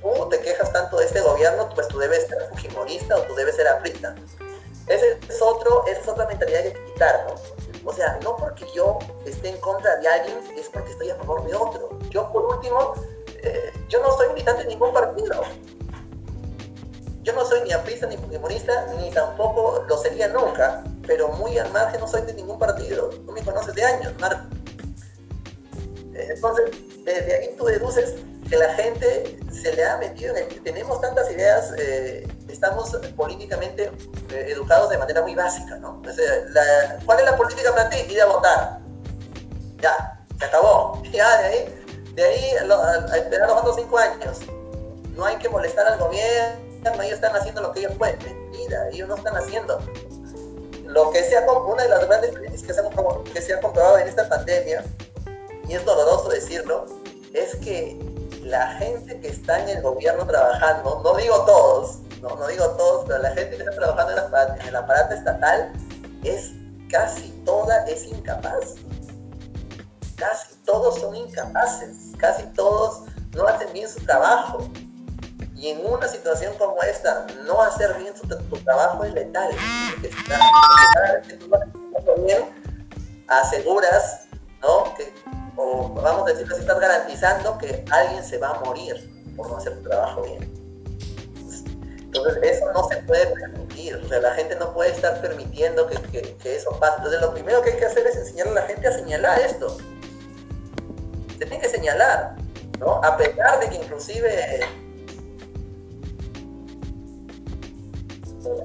tú 0.00 0.28
te 0.30 0.40
quejas 0.40 0.72
tanto 0.72 0.96
de 0.96 1.04
este 1.04 1.20
gobierno, 1.20 1.68
pues 1.74 1.88
tú 1.88 1.98
debes 1.98 2.26
ser 2.26 2.38
fujimorista 2.50 3.16
o 3.16 3.22
tú 3.22 3.34
debes 3.34 3.56
ser 3.56 3.68
aprista. 3.68 4.14
Ese 4.86 5.18
es 5.28 5.42
otro, 5.42 5.84
esa 5.86 6.00
es 6.00 6.08
otra 6.08 6.26
mentalidad 6.26 6.62
que 6.62 6.68
hay 6.68 6.74
que 6.74 6.84
quitar, 6.84 7.26
¿no? 7.28 7.34
O 7.84 7.92
sea, 7.92 8.18
no 8.22 8.36
porque 8.36 8.66
yo 8.74 8.98
esté 9.26 9.50
en 9.50 9.58
contra 9.58 9.96
de 9.96 10.08
alguien, 10.08 10.38
es 10.56 10.68
porque 10.68 10.90
estoy 10.90 11.10
a 11.10 11.16
favor 11.16 11.46
de 11.46 11.54
otro. 11.54 11.98
Yo, 12.10 12.30
por 12.32 12.44
último, 12.46 12.94
eh, 13.42 13.72
yo 13.88 14.00
no 14.00 14.10
soy 14.16 14.28
militante 14.28 14.62
de 14.62 14.68
ningún 14.68 14.92
partido. 14.92 15.42
Yo 17.22 17.32
no 17.32 17.44
soy 17.44 17.62
ni 17.62 17.72
aprista 17.72 18.06
ni 18.06 18.16
fujimorista, 18.16 18.86
ni 18.98 19.10
tampoco 19.10 19.84
lo 19.88 19.96
sería 19.96 20.28
nunca, 20.28 20.84
pero 21.06 21.28
muy 21.28 21.58
al 21.58 21.70
margen 21.72 22.00
no 22.00 22.06
soy 22.06 22.22
de 22.22 22.34
ningún 22.34 22.58
partido. 22.58 23.08
Tú 23.08 23.32
me 23.32 23.42
conoces 23.42 23.74
de 23.74 23.84
años, 23.84 24.12
Marco. 24.20 24.44
Eh, 26.14 26.28
entonces, 26.34 26.70
desde 27.04 27.34
ahí 27.34 27.54
tú 27.56 27.64
deduces 27.64 28.14
que 28.48 28.56
la 28.56 28.74
gente 28.74 29.38
se 29.50 29.74
le 29.74 29.84
ha 29.84 29.96
metido 29.96 30.36
en 30.36 30.44
el... 30.44 30.62
Tenemos 30.62 31.00
tantas 31.00 31.30
ideas, 31.30 31.72
eh, 31.78 32.28
estamos 32.54 32.90
políticamente 33.16 33.90
eh, 34.30 34.46
educados 34.48 34.88
de 34.90 34.98
manera 34.98 35.22
muy 35.22 35.34
básica, 35.34 35.76
¿no? 35.76 36.00
¿Cuál 37.04 37.18
es 37.18 37.24
la 37.24 37.36
política 37.36 37.72
para 37.72 37.90
ti? 37.90 37.98
Ir 38.08 38.20
a 38.22 38.26
votar. 38.26 38.80
Ya, 39.80 40.24
se 40.38 40.44
acabó. 40.44 41.02
Ya, 41.12 41.38
de 41.38 41.46
ahí, 41.46 41.84
de 42.14 42.24
ahí 42.24 42.50
a, 42.56 43.16
esperar 43.16 43.48
los 43.48 43.58
otros 43.58 43.76
cinco 43.76 43.98
años. 43.98 44.40
No 45.10 45.24
hay 45.24 45.36
que 45.36 45.48
molestar 45.48 45.86
al 45.86 45.98
gobierno, 45.98 47.02
ellos 47.02 47.14
están 47.14 47.36
haciendo 47.36 47.60
lo 47.60 47.72
que 47.72 47.80
ellos 47.80 47.92
pueden. 47.96 48.18
Mentira, 48.18 48.88
ellos 48.90 49.08
no 49.08 49.16
están 49.16 49.36
haciendo. 49.36 49.78
Lo 50.86 51.10
que 51.10 51.22
sea 51.22 51.46
una 51.48 51.82
de 51.84 51.88
las 51.88 52.06
grandes 52.06 52.34
crisis 52.34 52.62
que 52.62 52.74
se, 52.74 52.82
que 53.32 53.42
se 53.42 53.54
ha 53.54 53.60
comprobado 53.60 53.98
en 53.98 54.08
esta 54.08 54.28
pandemia, 54.28 54.84
y 55.68 55.74
es 55.74 55.84
doloroso 55.84 56.28
decirlo, 56.28 56.86
es 57.32 57.54
que 57.56 57.98
la 58.42 58.74
gente 58.74 59.20
que 59.20 59.28
está 59.28 59.60
en 59.60 59.68
el 59.70 59.82
gobierno 59.82 60.26
trabajando, 60.26 61.00
no 61.02 61.16
digo 61.16 61.44
todos, 61.44 61.98
no, 62.24 62.36
no 62.36 62.46
digo 62.46 62.64
todos, 62.70 63.04
pero 63.06 63.18
la 63.18 63.30
gente 63.32 63.56
que 63.56 63.62
está 63.62 63.72
trabajando 63.72 64.12
en, 64.58 64.68
el 64.68 64.76
aparato 64.76 65.14
estatal 65.14 65.72
es 66.22 66.52
casi 66.90 67.28
toda 67.44 67.84
es 67.84 68.04
incapaz. 68.04 68.76
Casi 70.16 70.54
todos 70.64 71.00
son 71.00 71.14
incapaces, 71.14 72.16
casi 72.16 72.44
todos 72.54 73.02
no 73.34 73.46
hacen 73.46 73.70
bien 73.74 73.88
su 73.88 74.00
trabajo. 74.06 74.66
Y 75.54 75.68
en 75.68 75.84
una 75.86 76.08
situación 76.08 76.54
como 76.58 76.82
esta, 76.82 77.26
no 77.44 77.60
hacer 77.60 77.94
bien 77.98 78.16
su, 78.16 78.26
tu 78.26 78.56
trabajo 78.58 79.04
es 79.04 79.12
letal. 79.12 79.50
Porque 79.90 80.10
cada 80.26 81.12
vez 81.12 81.26
que 81.26 81.34
tú 81.34 81.50
bien, 82.24 82.44
aseguras 83.28 84.28
¿no? 84.62 84.94
o 85.56 85.88
vamos 85.90 86.28
a 86.28 86.32
decir 86.32 86.48
que 86.48 86.54
estás 86.54 86.80
garantizando 86.80 87.58
que 87.58 87.84
alguien 87.90 88.24
se 88.24 88.38
va 88.38 88.48
a 88.48 88.60
morir 88.60 89.34
por 89.36 89.50
no 89.50 89.58
hacer 89.58 89.76
tu 89.76 89.88
trabajo 89.88 90.22
bien. 90.22 90.53
Entonces, 92.14 92.38
eso 92.42 92.72
no 92.72 92.88
se 92.88 92.96
puede 92.98 93.26
permitir. 93.26 93.96
O 93.96 94.08
sea, 94.08 94.20
la 94.20 94.34
gente 94.34 94.54
no 94.56 94.72
puede 94.72 94.90
estar 94.90 95.20
permitiendo 95.20 95.86
que, 95.88 95.96
que, 96.36 96.56
eso 96.56 96.70
pase. 96.78 96.96
Entonces, 96.98 97.20
lo 97.20 97.34
primero 97.34 97.60
que 97.62 97.70
hay 97.70 97.76
que 97.76 97.86
hacer 97.86 98.06
es 98.06 98.16
enseñar 98.16 98.48
a 98.48 98.52
la 98.52 98.62
gente 98.62 98.86
a 98.86 98.92
señalar 98.92 99.40
esto. 99.40 99.76
Se 101.38 101.46
tiene 101.46 101.60
que 101.60 101.68
señalar, 101.68 102.36
¿no? 102.78 103.02
A 103.02 103.16
pesar 103.16 103.58
de 103.60 103.68
que 103.68 103.76
inclusive 103.76 104.60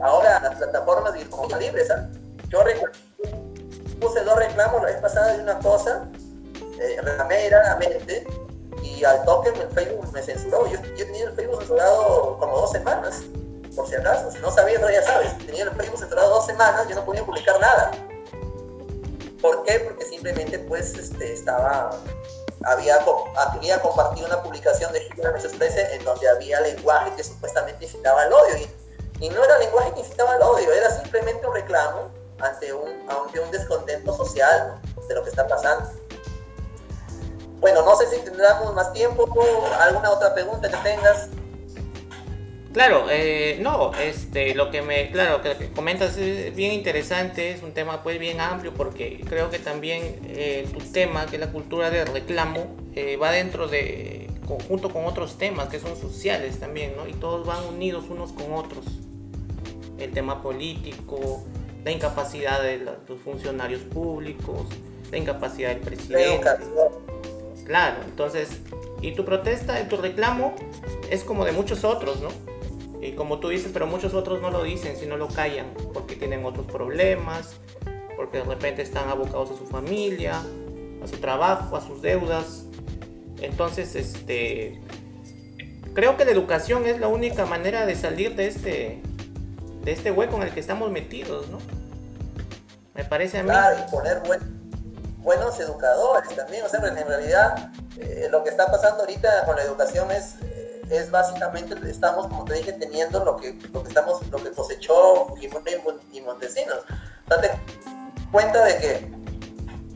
ahora 0.02 0.40
las 0.42 0.56
plataformas 0.56 1.14
libres, 1.60 1.88
¿sabes? 1.88 2.06
Yo 2.50 2.64
puse 4.00 4.24
dos 4.24 4.36
reclamos 4.38 4.82
la 4.82 4.88
vez 4.88 4.98
pasada 4.98 5.34
de 5.34 5.44
una 5.44 5.60
cosa 5.60 6.08
eh, 6.80 6.98
mente 7.80 8.26
y 8.84 9.04
al 9.04 9.24
toque 9.26 9.50
el 9.50 9.70
Facebook 9.70 10.12
me 10.14 10.22
censuró. 10.22 10.68
Yo, 10.68 10.82
yo, 10.96 11.06
tenía 11.06 11.26
el 11.26 11.34
Facebook 11.34 11.60
censurado 11.60 12.38
como 12.40 12.58
dos 12.60 12.72
semanas, 12.72 13.22
por 13.76 13.88
si 13.88 13.96
acaso. 13.96 14.30
No 14.42 14.52
sabías, 14.52 14.82
ya 14.82 15.04
sabes. 15.04 15.38
Tenía 15.46 15.64
el 15.64 15.72
Facebook 15.72 16.00
censurado 16.00 16.30
dos 16.30 16.46
semanas, 16.46 16.88
yo 16.88 16.96
no 16.96 17.06
podía 17.06 17.24
publicar 17.26 17.60
nada. 17.60 17.92
¿Por 19.42 19.64
qué? 19.64 19.80
Porque 19.80 20.06
simplemente 20.06 20.60
pues 20.60 20.98
este, 20.98 21.32
estaba, 21.32 21.92
había, 22.66 23.00
había 23.36 23.82
compartido 23.82 24.28
una 24.28 24.44
publicación 24.44 24.92
de 24.92 25.06
Hitler 25.06 25.34
Express 25.36 25.78
en 25.78 26.04
donde 26.04 26.28
había 26.28 26.60
lenguaje 26.60 27.16
que 27.16 27.24
supuestamente 27.24 27.86
incitaba 27.86 28.24
al 28.24 28.34
odio. 28.34 28.58
Y, 28.58 29.26
y, 29.26 29.30
no 29.30 29.44
era 29.44 29.58
lenguaje 29.60 29.94
que 29.94 30.02
incitaba 30.02 30.34
al 30.34 30.42
odio, 30.42 30.74
era 30.74 30.90
simplemente 30.92 31.46
un 31.48 31.54
reclamo 31.54 32.10
ante 32.40 32.74
un, 32.74 32.90
ante 33.10 33.40
un 33.40 33.52
descontento 33.52 34.14
social 34.14 34.82
de 35.08 35.16
lo 35.16 35.24
que 35.24 35.30
está 35.30 35.48
pasando. 35.48 35.90
Bueno, 37.60 37.84
no 37.84 37.96
sé 37.96 38.08
si 38.08 38.22
tendremos 38.24 38.74
más 38.74 38.94
tiempo 38.94 39.24
o 39.24 39.66
alguna 39.82 40.12
otra 40.12 40.34
pregunta 40.34 40.70
que 40.70 40.78
tengas. 40.78 41.30
Claro, 42.72 43.08
eh, 43.10 43.58
no, 43.62 43.92
este, 43.96 44.54
lo 44.54 44.70
que 44.70 44.84
me, 44.84 45.10
claro, 45.10 45.42
que 45.42 45.72
comentas 45.72 46.18
es 46.18 46.56
bien 46.56 46.72
interesante, 46.72 47.52
es 47.52 47.64
un 47.64 47.74
tema 47.74 48.04
pues 48.04 48.20
bien 48.20 48.40
amplio 48.40 48.74
porque 48.76 49.22
creo 49.28 49.50
que 49.50 49.58
también 49.58 50.20
eh, 50.26 50.68
tu 50.72 50.80
tema, 50.92 51.26
que 51.26 51.38
es 51.38 51.40
la 51.40 51.52
cultura 51.52 51.90
del 51.90 52.08
reclamo, 52.08 52.76
eh, 52.94 53.18
va 53.18 53.32
dentro 53.32 53.68
de, 53.68 54.30
junto 54.68 54.92
con 54.92 55.06
otros 55.06 55.40
temas 55.40 55.70
que 55.70 55.80
son 55.80 55.98
sociales 55.98 56.60
también, 56.60 56.96
¿no? 56.96 57.08
Y 57.08 57.14
todos 57.14 57.46
van 57.46 57.66
unidos 57.66 58.06
unos 58.08 58.34
con 58.34 58.54
otros. 58.54 58.86
El 59.98 60.12
tema 60.12 60.44
político, 60.44 61.44
la 61.84 61.92
incapacidad 61.92 62.62
de 62.62 62.78
los 62.78 63.20
funcionarios 63.24 63.82
públicos, 63.82 64.68
la 65.12 65.18
incapacidad 65.18 65.70
del 65.70 65.80
presidente. 65.80 66.48
Claro, 67.70 67.98
entonces, 68.04 68.50
y 69.00 69.12
tu 69.12 69.26
protesta, 69.26 69.88
tu 69.88 69.98
reclamo 69.98 70.56
es 71.12 71.24
como 71.24 71.46
de 71.46 71.52
muchos 71.52 71.84
otros, 71.84 72.20
¿no? 72.20 72.30
Y 73.00 73.12
como 73.12 73.40
tú 73.40 73.50
dices, 73.50 73.70
pero 73.72 73.86
muchos 73.86 74.16
otros 74.16 74.42
no 74.42 74.50
lo 74.50 74.64
dicen, 74.64 74.98
sino 74.98 75.18
lo 75.18 75.28
callan, 75.28 75.68
porque 75.94 76.16
tienen 76.16 76.44
otros 76.46 76.66
problemas, 76.66 77.58
porque 78.16 78.40
de 78.40 78.46
repente 78.46 78.82
están 78.82 79.08
abocados 79.08 79.52
a 79.52 79.56
su 79.56 79.68
familia, 79.68 80.42
a 81.04 81.08
su 81.08 81.18
trabajo, 81.18 81.76
a 81.76 81.82
sus 81.82 82.02
deudas. 82.02 82.66
Entonces, 83.40 83.94
este, 83.94 84.82
creo 85.94 86.18
que 86.18 86.26
la 86.26 86.32
educación 86.32 86.88
es 86.88 87.00
la 87.00 87.08
única 87.08 87.46
manera 87.46 87.86
de 87.86 87.94
salir 87.94 88.36
de 88.36 88.48
este, 88.48 89.00
de 89.84 89.92
este 89.92 90.10
hueco 90.10 90.38
en 90.38 90.42
el 90.42 90.54
que 90.56 90.60
estamos 90.60 90.90
metidos, 90.90 91.50
¿no? 91.50 91.60
Me 92.96 93.04
parece 93.04 93.38
a 93.38 93.44
mí. 93.44 93.50
Claro, 93.50 93.78
y 93.88 93.92
poner 93.92 94.24
buen 94.26 94.59
buenos 95.20 95.60
educadores 95.60 96.36
también. 96.36 96.66
O 96.66 96.70
sea, 96.70 96.80
en 96.80 97.08
realidad 97.08 97.72
eh, 97.98 98.28
lo 98.32 98.44
que 98.44 98.50
está 98.50 98.68
pasando 98.68 99.02
ahorita 99.02 99.46
con 99.46 99.56
la 99.56 99.64
educación 99.64 100.12
es, 100.12 100.36
eh, 100.42 100.82
es 100.90 101.12
básicamente, 101.12 101.76
estamos, 101.90 102.28
como 102.28 102.46
te 102.46 102.56
dije, 102.56 102.74
teniendo 102.74 103.24
lo 103.24 103.38
que, 103.38 103.54
lo 103.72 103.84
que, 103.84 103.90
estamos, 103.90 104.26
lo 104.28 104.38
que 104.44 104.52
cosechó 104.52 105.28
y 105.40 106.22
Montesinos. 106.22 106.80
Date 107.28 107.52
cuenta 108.32 108.64
de 108.66 108.78
que 108.78 109.20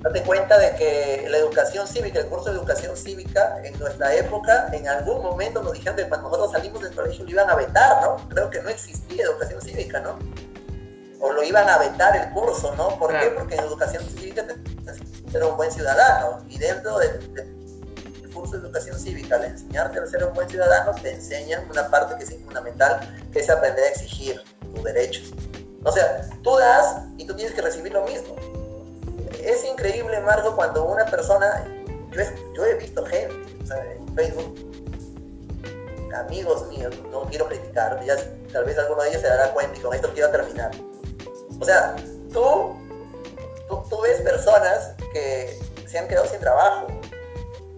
date 0.04 0.22
cuenta 0.24 0.58
de 0.58 0.76
que 0.76 1.28
la 1.30 1.38
educación 1.38 1.88
cívica, 1.88 2.20
el 2.20 2.28
curso 2.28 2.52
de 2.52 2.58
educación 2.58 2.96
cívica 2.98 3.62
en 3.64 3.80
nuestra 3.80 4.14
época, 4.14 4.70
en 4.74 4.88
algún 4.90 5.24
momento 5.24 5.64
nos 5.64 5.74
dijeron 5.74 5.96
que 5.96 6.10
cuando 6.10 6.28
nosotros 6.28 6.52
salimos 6.52 6.82
del 6.82 6.94
colegio 6.94 7.24
lo 7.24 7.32
iban 7.32 7.50
a 7.50 7.56
vetar, 7.56 8.02
¿no? 8.02 8.18
Creo 8.28 8.50
que 8.50 8.62
no 8.62 8.70
existía 8.70 9.24
educación 9.24 9.62
cívica, 9.62 10.02
¿no? 10.02 10.20
O 11.22 11.32
lo 11.32 11.42
iban 11.42 11.70
a 11.70 11.78
vetar 11.78 12.18
el 12.18 12.34
curso, 12.34 12.76
¿no? 12.76 13.00
¿Por 13.00 13.18
qué? 13.18 13.28
Porque 13.28 13.56
en 13.56 13.62
educación 13.62 14.04
cívica 14.04 14.46
ser 15.34 15.44
un 15.44 15.58
buen 15.58 15.72
ciudadano. 15.72 16.46
Y 16.48 16.58
dentro 16.60 17.00
del, 17.00 17.20
curso 18.34 18.58
de 18.58 18.66
educación 18.66 18.98
cívica, 18.98 19.36
al 19.36 19.46
enseñarte 19.46 20.00
a 20.00 20.06
ser 20.06 20.24
un 20.24 20.34
buen 20.34 20.50
ciudadano, 20.50 20.94
te 21.02 21.14
enseñan 21.14 21.70
una 21.70 21.90
parte 21.90 22.16
que 22.18 22.24
es 22.24 22.42
fundamental, 22.44 23.00
que 23.32 23.40
es 23.40 23.50
aprender 23.50 23.84
a 23.84 23.90
exigir 23.90 24.42
tus 24.74 24.84
derechos. 24.84 25.34
O 25.84 25.92
sea, 25.92 26.30
tú 26.42 26.56
das 26.58 27.02
y 27.18 27.28
tú 27.28 27.36
tienes 27.36 27.54
que 27.54 27.62
recibir 27.62 27.92
lo 27.92 28.04
mismo. 28.06 28.36
Es 29.44 29.66
increíble, 29.66 30.20
Margo, 30.22 30.56
cuando 30.56 30.86
una 30.86 31.06
persona, 31.06 31.66
yo 32.56 32.66
he, 32.66 32.76
visto 32.76 33.06
gente 33.06 33.36
en 33.98 34.16
Facebook, 34.16 34.56
amigos 36.16 36.68
míos, 36.70 36.96
no 37.12 37.24
quiero 37.24 37.48
criticar, 37.48 38.00
tal 38.52 38.66
vez 38.66 38.78
alguno 38.78 39.02
de 39.02 39.10
ellos 39.10 39.22
se 39.22 39.28
dará 39.28 39.52
cuenta 39.52 39.78
y 39.78 39.82
con 39.82 39.94
esto 39.94 40.10
quiero 40.14 40.30
terminar. 40.30 40.72
O 41.60 41.66
sea, 41.66 41.96
tú 42.32 42.76
tú, 43.90 44.02
ves 44.02 44.22
personas 44.22 44.92
que 45.12 45.60
se 45.88 46.00
han 46.00 46.08
quedado 46.08 46.28
sin 46.28 46.40
trabajo, 46.40 46.88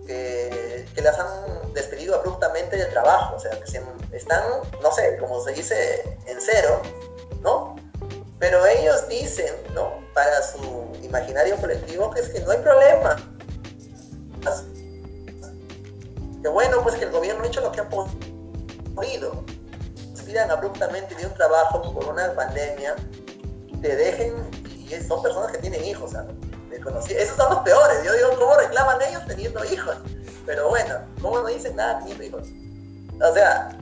que, 0.06 0.86
las 1.02 1.20
han 1.20 1.74
despedido 1.74 2.16
abruptamente 2.16 2.78
del 2.78 2.90
trabajo, 2.90 3.36
o 3.36 3.40
sea, 3.40 3.52
que 3.52 3.66
están, 4.18 4.44
no 4.82 4.92
sé, 4.92 5.18
como 5.18 5.44
se 5.44 5.52
dice, 5.52 6.18
en 6.26 6.38
cero, 6.42 6.82
¿no? 7.42 7.76
Pero 8.40 8.66
ellos 8.66 9.08
dicen, 9.08 9.54
¿no? 9.74 10.04
Para 10.14 10.42
su 10.42 10.92
imaginario 11.04 11.58
colectivo 11.58 12.10
que 12.12 12.22
es 12.22 12.30
que 12.30 12.40
no 12.40 12.52
hay 12.52 12.58
problema. 12.60 13.16
Que 16.42 16.48
bueno, 16.50 16.82
pues 16.84 16.96
que 16.96 17.06
el 17.06 17.12
gobierno 17.12 17.44
ha 17.44 17.48
hecho 17.48 17.62
lo 17.62 17.72
que 17.72 17.82
ha 17.82 17.90
podido. 17.90 19.44
Despidan 20.14 20.52
abruptamente 20.52 21.16
de 21.16 21.26
un 21.26 21.34
trabajo 21.34 21.94
por 21.94 22.06
una 22.06 22.34
pandemia, 22.34 22.96
te 23.82 23.96
dejen, 23.96 24.34
y 24.90 25.04
son 25.04 25.22
personas 25.22 25.52
que 25.52 25.58
tienen 25.58 25.84
hijos, 25.84 26.12
¿sabes? 26.12 26.34
Esos 27.10 27.36
son 27.36 27.50
los 27.50 27.60
peores. 27.60 28.02
Yo 28.04 28.14
digo, 28.14 28.30
¿cómo 28.38 28.56
reclaman 28.58 29.02
ellos 29.02 29.24
teniendo 29.28 29.66
hijos? 29.66 29.98
Pero 30.46 30.70
bueno, 30.70 30.96
¿cómo 31.22 31.40
no 31.40 31.48
dicen 31.48 31.76
nada 31.76 32.00
teniendo 32.00 32.24
hijos? 32.24 32.48
O 33.22 33.34
sea, 33.34 33.76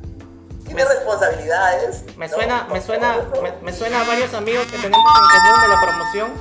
tiene 0.66 0.84
responsabilidades. 0.86 2.04
Me 2.18 2.28
suena, 2.30 2.68
me 2.72 2.82
suena, 2.82 3.18
me, 3.62 3.74
suena 3.74 4.02
a 4.02 4.08
varios 4.08 4.34
amigos 4.34 4.66
que 4.68 4.78
tenemos 4.78 4.96
en 4.96 5.40
común 5.40 5.62
de 5.62 5.68
la 5.68 5.82
promoción. 5.82 6.32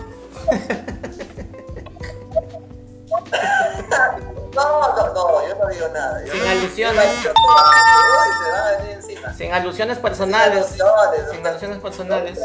no, 4.54 4.96
no, 4.96 5.12
no, 5.12 5.48
yo 5.48 5.54
no 5.56 5.66
digo 5.68 5.88
nada. 5.88 6.22
Sin 6.30 6.46
alusiones. 6.46 7.06
Sin 9.36 9.52
alusiones 9.52 9.98
personales. 9.98 10.78
Sin 11.32 11.44
alusiones 11.46 11.78
personales 11.78 12.38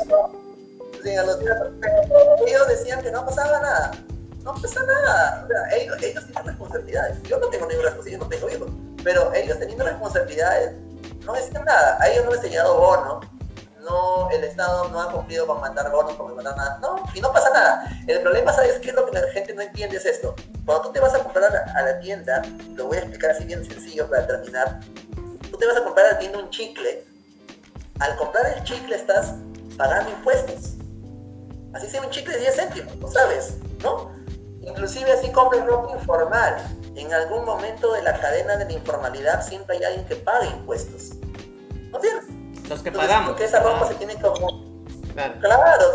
ellos 1.15 2.67
decían 2.67 3.01
que 3.01 3.11
no 3.11 3.25
pasaba 3.25 3.59
nada. 3.59 3.91
No 4.43 4.53
pasa 4.53 4.81
nada. 4.85 5.47
Ellos, 5.73 5.97
tienen 5.97 6.45
responsabilidades. 6.45 7.21
Yo 7.23 7.37
no 7.39 7.47
tengo 7.49 7.67
ninguna 7.67 7.89
responsabilidad, 7.89 8.21
no 8.21 8.29
tengo 8.29 8.49
hijos. 8.49 8.69
Pero 9.03 9.33
ellos 9.33 9.59
teniendo 9.59 9.83
responsabilidades 9.83 10.73
no 11.25 11.33
decían 11.33 11.65
nada. 11.65 11.97
A 11.99 12.07
ellos 12.09 12.25
no 12.25 12.31
les 12.31 12.43
llegado 12.43 12.79
bono. 12.79 13.19
No, 13.81 14.29
el 14.31 14.43
Estado 14.43 14.89
no 14.89 15.01
ha 15.01 15.11
cumplido 15.11 15.47
con 15.47 15.61
mandar 15.61 15.89
bonos, 15.91 16.13
con 16.15 16.35
mandar 16.35 16.57
nada. 16.57 16.77
No, 16.81 17.03
y 17.13 17.21
no 17.21 17.31
pasa 17.31 17.49
nada. 17.51 17.89
El 18.05 18.21
problema, 18.21 18.51
¿sabes 18.51 18.79
qué 18.79 18.89
es 18.89 18.95
lo 18.95 19.05
que 19.05 19.13
la 19.13 19.27
gente 19.31 19.53
no 19.53 19.61
entiende? 19.61 19.95
Es 19.95 20.05
esto. 20.05 20.35
Cuando 20.65 20.87
tú 20.87 20.93
te 20.93 20.99
vas 20.99 21.13
a 21.13 21.23
comprar 21.23 21.53
a 21.55 21.81
la 21.81 21.99
tienda, 21.99 22.41
lo 22.75 22.87
voy 22.87 22.97
a 22.97 22.99
explicar 23.01 23.31
así 23.31 23.45
bien 23.45 23.63
sencillo 23.63 24.09
para 24.09 24.27
terminar. 24.27 24.79
Tú 25.49 25.57
te 25.57 25.65
vas 25.65 25.77
a 25.77 25.83
comprar 25.83 26.05
a 26.05 26.11
la 26.13 26.19
tienda 26.19 26.39
un 26.39 26.49
chicle. 26.49 27.05
Al 27.99 28.15
comprar 28.17 28.45
el 28.57 28.63
chicle 28.63 28.95
estás 28.95 29.35
pagando 29.77 30.11
impuestos 30.11 30.76
así 31.73 31.87
sea 31.87 32.01
un 32.01 32.09
chicle 32.09 32.33
de 32.33 32.41
10 32.41 32.55
céntimos, 32.55 33.13
¿sabes? 33.13 33.57
¿No? 33.83 34.11
Inclusive 34.61 35.11
así 35.11 35.31
compras 35.31 35.65
ropa 35.65 35.93
informal. 35.93 36.55
En 36.95 37.13
algún 37.13 37.45
momento 37.45 37.93
de 37.93 38.01
la 38.01 38.19
cadena 38.19 38.57
de 38.57 38.65
la 38.65 38.73
informalidad 38.73 39.45
siempre 39.45 39.77
hay 39.77 39.83
alguien 39.83 40.05
que 40.05 40.15
paga 40.15 40.45
impuestos. 40.45 41.11
¿No 41.91 42.01
cierto? 42.01 42.27
Los 42.67 42.81
que 42.81 42.91
pagamos. 42.91 43.29
Porque 43.29 43.45
esa 43.45 43.59
ropa 43.61 43.87
se 43.87 43.95
tiene 43.95 44.15
que... 44.15 44.21
Claro, 45.13 45.39
claro 45.39 45.93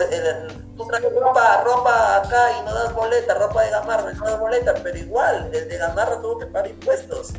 tú 0.76 0.86
traes 0.86 1.04
ropa, 1.14 1.62
ropa 1.64 2.16
acá 2.16 2.58
y 2.58 2.64
no 2.64 2.74
das 2.74 2.94
boleta, 2.94 3.34
ropa 3.34 3.62
de 3.62 3.70
gamarra 3.70 4.12
no 4.12 4.24
das 4.24 4.40
boleta, 4.40 4.74
pero 4.82 4.98
igual, 4.98 5.50
el 5.52 5.68
de 5.68 5.76
gamarra 5.76 6.20
tuvo 6.20 6.38
que 6.38 6.46
pagar 6.46 6.70
impuestos. 6.70 7.32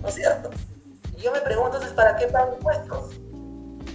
¿No 0.00 0.08
es 0.08 0.14
cierto? 0.14 0.50
Y 1.16 1.20
yo 1.20 1.32
me 1.32 1.40
pregunto 1.40 1.76
entonces, 1.76 1.92
¿para 1.92 2.16
qué 2.16 2.26
pago 2.26 2.54
impuestos? 2.54 3.10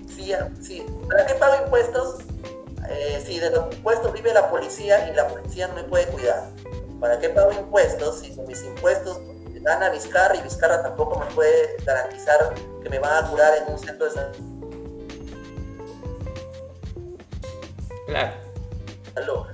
Si, 0.07 0.33
si, 0.61 0.85
¿Para 1.09 1.25
qué 1.25 1.33
pago 1.35 1.63
impuestos 1.63 2.17
eh, 2.89 3.23
si 3.25 3.39
de 3.39 3.49
los 3.49 3.73
impuestos 3.73 4.13
vive 4.13 4.33
la 4.33 4.49
policía 4.49 5.09
y 5.09 5.15
la 5.15 5.27
policía 5.27 5.67
no 5.67 5.75
me 5.75 5.83
puede 5.83 6.07
cuidar, 6.07 6.49
¿para 6.99 7.19
qué 7.19 7.29
pago 7.29 7.51
impuestos 7.51 8.19
si 8.19 8.35
con 8.35 8.47
mis 8.47 8.61
impuestos 8.63 9.19
gana 9.61 9.89
Vizcarra 9.89 10.35
y 10.35 10.41
Vizcarra 10.41 10.81
tampoco 10.81 11.19
me 11.19 11.25
puede 11.27 11.75
garantizar 11.85 12.53
que 12.81 12.89
me 12.89 12.99
van 12.99 13.25
a 13.25 13.29
curar 13.29 13.57
en 13.57 13.73
un 13.73 13.79
centro 13.79 14.05
de 14.05 14.11
salud? 14.11 14.35
Claro. 18.07 18.47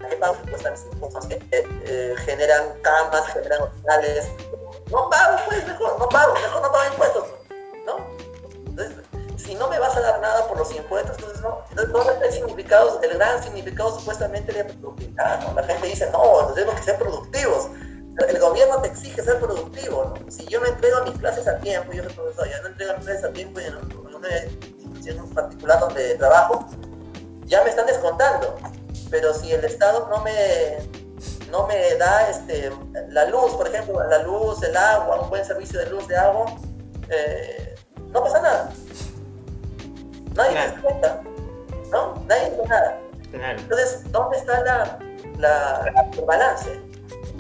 ¿Qué 0.10 0.16
pago 0.18 0.36
impuestos 0.44 0.66
a 0.66 0.72
mis 0.72 0.86
impuestos 0.94 1.26
que 1.28 1.36
eh, 1.36 1.68
eh, 1.86 2.16
generan 2.26 2.80
camas, 2.82 3.28
generan 3.34 3.64
hospitales? 3.64 4.30
No 4.92 5.10
pago, 5.10 5.38
pues 5.48 5.66
mejor, 5.66 5.98
no 5.98 6.10
pago, 6.10 6.34
mejor 6.34 6.62
no 6.62 6.72
pago 6.72 6.92
impuestos, 6.92 7.28
¿no? 7.86 7.98
Entonces, 8.68 8.98
si 9.44 9.56
no 9.56 9.68
me 9.70 9.78
vas 9.80 9.96
a 9.98 10.02
dar 10.02 10.22
nada 10.22 10.48
por 10.48 10.58
los 10.58 10.74
impuestos, 10.74 11.18
entonces 11.18 11.42
no, 11.42 11.60
entonces 11.72 12.16
el 12.24 12.32
significado, 12.32 13.02
el 13.02 13.14
gran 13.18 13.44
significado 13.44 14.00
supuestamente 14.00 14.54
de 14.54 14.64
productividad, 14.64 15.42
¿no? 15.42 15.54
La 15.54 15.64
gente 15.64 15.88
dice, 15.88 16.10
no, 16.12 16.54
tenemos 16.54 16.76
que 16.76 16.84
ser 16.84 16.98
productivos. 16.98 17.70
El 18.28 18.40
gobierno 18.40 18.80
te 18.82 18.90
exige 18.90 19.22
ser 19.24 19.40
productivo, 19.40 20.06
¿no? 20.06 20.32
Si 20.32 20.46
yo 20.46 20.60
no 20.60 20.68
entrego 20.68 21.04
mis 21.04 21.18
clases 21.18 21.48
a 21.48 21.58
tiempo, 21.58 21.92
yo 21.94 22.04
soy 22.04 22.14
profesor, 22.14 22.48
yo 22.48 22.62
no 22.62 22.68
entrego 22.70 22.94
mis 22.96 23.06
clases 23.06 23.24
a 23.26 23.34
tiempo 23.34 23.60
en, 23.60 23.76
una 24.16 24.38
institución 24.80 25.30
particular 25.32 25.80
donde 25.80 26.16
trabajo, 26.16 26.66
ya 27.46 27.64
me 27.64 27.70
están 27.70 27.88
descontando. 27.88 28.56
Pero 29.10 29.34
si 29.34 29.52
el 29.52 29.66
Estado 29.66 30.08
no 30.10 30.24
me, 30.24 30.78
no 31.52 31.68
me 31.68 31.96
da 31.96 32.30
este, 32.30 32.72
la 33.10 33.26
luz, 33.26 33.54
por 33.56 33.68
ejemplo, 33.68 34.02
la 34.08 34.20
luz, 34.20 34.62
el 34.64 34.78
agua, 34.78 35.22
un 35.22 35.30
buen 35.30 35.44
servicio 35.44 35.80
de 35.80 35.88
luz, 35.88 36.08
de 36.08 36.16
agua, 36.16 36.46
eh, 37.10 37.76
no 38.12 38.24
pasa 38.24 38.42
nada. 38.42 38.74
Nadie 40.36 40.70
se 40.70 40.82
cuenta, 40.82 41.22
¿no? 41.92 42.24
Nadie 42.28 42.50
dice 42.52 42.68
nada. 42.68 43.00
Entonces, 43.34 44.12
¿dónde 44.12 44.38
está 44.38 44.62
la, 44.64 45.00
la, 45.38 46.10
el 46.14 46.26
balance? 46.26 46.80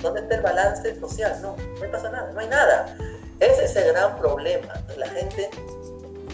¿Dónde 0.01 0.21
está 0.21 0.35
el 0.35 0.41
balance 0.41 0.99
social? 0.99 1.39
No, 1.41 1.55
no 1.55 1.91
pasa 1.91 2.09
nada, 2.09 2.31
no 2.31 2.39
hay 2.39 2.47
nada. 2.47 2.95
Ese 3.39 3.65
es 3.65 3.75
el 3.75 3.93
gran 3.93 4.17
problema. 4.17 4.73
La 4.97 5.07
gente 5.07 5.49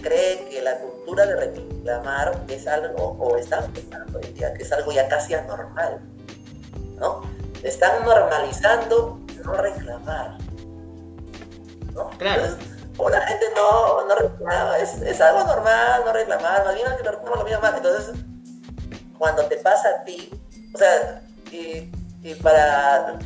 cree 0.02 0.48
que 0.50 0.62
la 0.62 0.78
cultura 0.78 1.26
de 1.26 1.36
reclamar 1.36 2.44
es 2.48 2.68
algo, 2.68 3.18
o 3.20 3.38
están 3.38 3.72
pensando 3.72 4.20
hoy 4.20 4.32
día, 4.34 4.54
que 4.54 4.64
es 4.64 4.72
algo 4.72 4.92
ya 4.92 5.08
casi 5.08 5.34
anormal, 5.34 6.00
¿no? 6.98 7.22
Están 7.64 8.06
normalizando 8.06 9.20
no 9.44 9.54
reclamar, 9.54 10.38
¿no? 11.94 12.10
Claro 12.12 12.44
o 13.00 13.10
la 13.10 13.22
gente 13.22 13.46
no, 13.56 14.06
no 14.06 14.16
reclama, 14.16 14.78
es, 14.78 15.02
es, 15.02 15.22
algo 15.22 15.46
normal 15.46 16.04
no 16.06 16.14
reclamar, 16.14 16.66
más 16.66 16.76
bien 16.76 16.88
que 16.98 17.04
lo 17.04 17.12
reclama 17.12 17.38
lo 17.38 17.44
mismo 17.46 17.62
más. 17.62 17.76
Entonces, 17.76 18.12
cuando 19.18 19.46
te 19.46 19.56
pasa 19.58 19.90
a 19.90 20.04
ti, 20.04 20.30
o 20.76 20.78
sea, 20.78 21.22
y, 21.52 21.92
y 22.22 22.36
para 22.36 23.18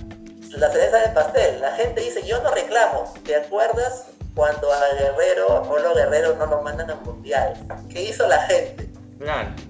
la 0.51 0.69
cereza 0.69 0.97
del 0.99 1.13
pastel, 1.13 1.59
la 1.59 1.71
gente 1.71 2.01
dice, 2.01 2.23
yo 2.25 2.41
no 2.43 2.51
reclamo, 2.51 3.11
¿te 3.25 3.35
acuerdas 3.35 4.05
cuando 4.35 4.71
a 4.71 4.79
Guerrero, 4.99 5.57
a 5.57 5.63
Polo 5.63 5.95
Guerrero 5.95 6.35
no 6.35 6.45
lo 6.45 6.61
mandan 6.61 6.91
al 6.91 7.01
mundial? 7.01 7.55
¿Qué 7.89 8.03
hizo 8.03 8.27
la 8.27 8.41
gente? 8.43 8.91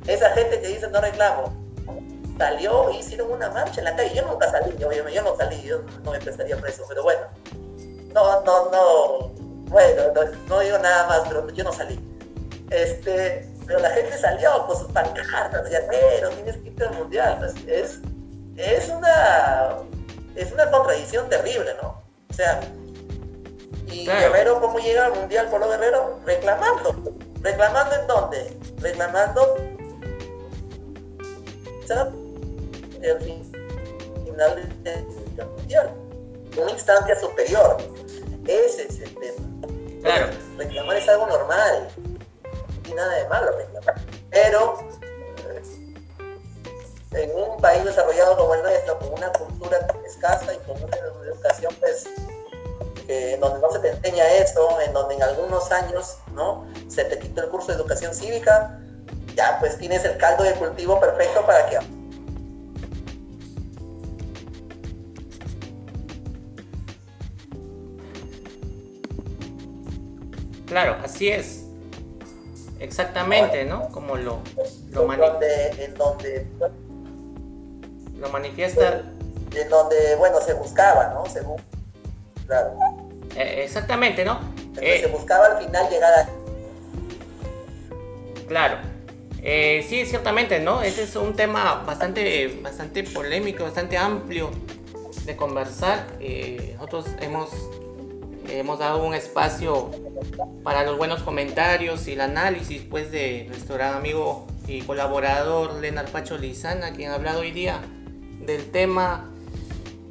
Esa 0.07 0.31
gente 0.31 0.59
que 0.59 0.67
dice 0.67 0.89
no 0.89 0.99
reclamo, 0.99 1.53
salió 2.37 2.89
e 2.89 2.97
hicieron 2.97 3.31
una 3.31 3.49
marcha 3.49 3.79
en 3.79 3.85
la 3.85 3.95
calle. 3.95 4.15
Yo 4.15 4.27
nunca 4.27 4.51
salí, 4.51 4.75
yo, 4.77 4.91
yo, 4.91 5.07
yo 5.07 5.21
no 5.21 5.35
salí, 5.37 5.61
yo 5.61 5.81
no 6.03 6.11
me 6.11 6.19
prestaría 6.19 6.57
preso, 6.57 6.83
pero 6.89 7.03
bueno, 7.03 7.21
no, 8.13 8.41
no, 8.41 8.71
no, 8.71 9.42
bueno, 9.73 10.03
no, 10.47 10.59
digo 10.59 10.77
nada 10.77 11.07
más, 11.07 11.21
pero 11.27 11.49
yo 11.49 11.63
no 11.63 11.73
salí. 11.73 11.99
Este, 12.69 13.49
pero 13.65 13.79
la 13.79 13.89
gente 13.89 14.15
salió 14.19 14.67
con 14.67 14.77
sus 14.77 14.87
pancartas, 14.91 15.67
pero 15.89 16.29
tienes 16.29 16.57
que 16.57 16.69
ir 16.69 16.83
al 16.83 16.93
mundial. 16.93 17.53
es, 17.67 17.99
es, 18.55 18.89
una, 18.89 19.77
es 20.35 20.51
una 20.51 20.69
contradicción 20.69 21.27
terrible, 21.27 21.73
¿no? 21.81 22.03
O 22.29 22.33
sea, 22.33 22.61
y 23.87 24.05
Guerrero, 24.05 24.61
¿cómo 24.61 24.77
llega 24.77 25.07
al 25.07 25.15
mundial 25.15 25.49
por 25.49 25.59
lo 25.59 25.69
Guerrero? 25.69 26.19
Reclamando. 26.23 26.95
¿Reclamando 27.41 27.95
en 27.95 28.07
dónde? 28.07 28.57
Reclamando 28.79 29.57
el 33.01 33.19
final 34.23 34.71
del 34.83 35.05
mundial. 35.47 35.91
Una 36.61 36.71
instancia 36.71 37.19
superior. 37.19 37.77
Ese 38.47 38.87
es 38.87 38.99
el 38.99 39.15
tema. 39.15 39.52
Claro. 40.03 40.27
Reclamar 40.57 40.97
es 40.97 41.09
algo 41.09 41.27
normal. 41.27 41.87
Y 42.87 42.93
nada 42.93 43.15
de 43.15 43.27
malo 43.27 43.57
reclamar. 43.57 43.95
Pero 44.29 44.77
eh, 47.11 47.23
en 47.23 47.31
un 47.35 47.57
país 47.61 47.83
desarrollado 47.85 48.37
como 48.37 48.53
el 48.55 48.63
nuestro, 48.63 48.99
con 48.99 49.13
una 49.13 49.31
cultura 49.31 49.79
escasa 50.05 50.53
y 50.53 50.57
con 50.59 50.81
una 50.83 50.97
educación 51.25 51.73
pues 51.79 52.07
en 53.07 53.39
donde 53.39 53.59
no 53.59 53.71
se 53.71 53.79
te 53.79 53.89
enseña 53.89 54.27
eso, 54.33 54.79
en 54.81 54.93
donde 54.93 55.15
en 55.15 55.23
algunos 55.23 55.71
años 55.71 56.17
¿no? 56.33 56.65
se 56.87 57.03
te 57.03 57.19
quita 57.19 57.41
el 57.41 57.49
curso 57.49 57.67
de 57.67 57.73
educación 57.75 58.13
cívica, 58.13 58.79
ya 59.35 59.57
pues 59.59 59.77
tienes 59.77 60.05
el 60.05 60.17
caldo 60.17 60.43
de 60.43 60.53
cultivo 60.53 60.99
perfecto 60.99 61.45
para 61.45 61.65
que 61.65 61.79
Claro, 70.73 70.97
así 71.03 71.29
es. 71.29 71.65
Exactamente, 72.79 73.63
¿no? 73.63 73.89
Como 73.89 74.15
lo, 74.15 74.39
lo 74.89 75.13
en 75.13 75.93
donde 75.93 76.47
lo 78.17 78.29
manifiesta. 78.29 79.03
En 79.55 79.69
donde, 79.69 80.15
bueno, 80.15 80.41
se 80.41 80.55
buscaba, 80.55 81.13
¿no? 81.13 81.27
Según. 81.27 81.61
Claro. 82.47 82.71
Eh, 83.35 83.61
exactamente, 83.63 84.25
¿no? 84.25 84.39
Eh, 84.81 85.01
se 85.01 85.07
buscaba 85.09 85.45
al 85.45 85.63
final 85.63 85.87
llegar 85.91 86.11
a... 86.11 86.29
Claro. 88.47 88.77
Eh, 89.43 89.85
sí, 89.87 90.07
ciertamente, 90.07 90.59
¿no? 90.59 90.81
Ese 90.81 91.03
es 91.03 91.15
un 91.15 91.35
tema 91.35 91.83
bastante, 91.85 92.59
bastante 92.63 93.03
polémico, 93.03 93.63
bastante 93.63 93.95
amplio 93.95 94.49
de 95.25 95.35
conversar. 95.35 96.07
Eh, 96.19 96.73
nosotros 96.77 97.05
hemos, 97.21 97.51
hemos 98.59 98.79
dado 98.79 99.03
un 99.03 99.13
espacio 99.13 99.89
para 100.63 100.83
los 100.83 100.97
buenos 100.97 101.23
comentarios 101.23 102.07
y 102.07 102.13
el 102.13 102.21
análisis 102.21 102.81
pues, 102.89 103.11
de 103.11 103.45
nuestro 103.49 103.75
gran 103.75 103.95
amigo 103.95 104.47
y 104.67 104.81
colaborador 104.81 105.73
Lenar 105.75 106.09
Pacho 106.09 106.37
Lizana, 106.37 106.93
quien 106.93 107.11
ha 107.11 107.15
hablado 107.15 107.41
hoy 107.41 107.51
día 107.51 107.81
del 108.45 108.71
tema 108.71 109.29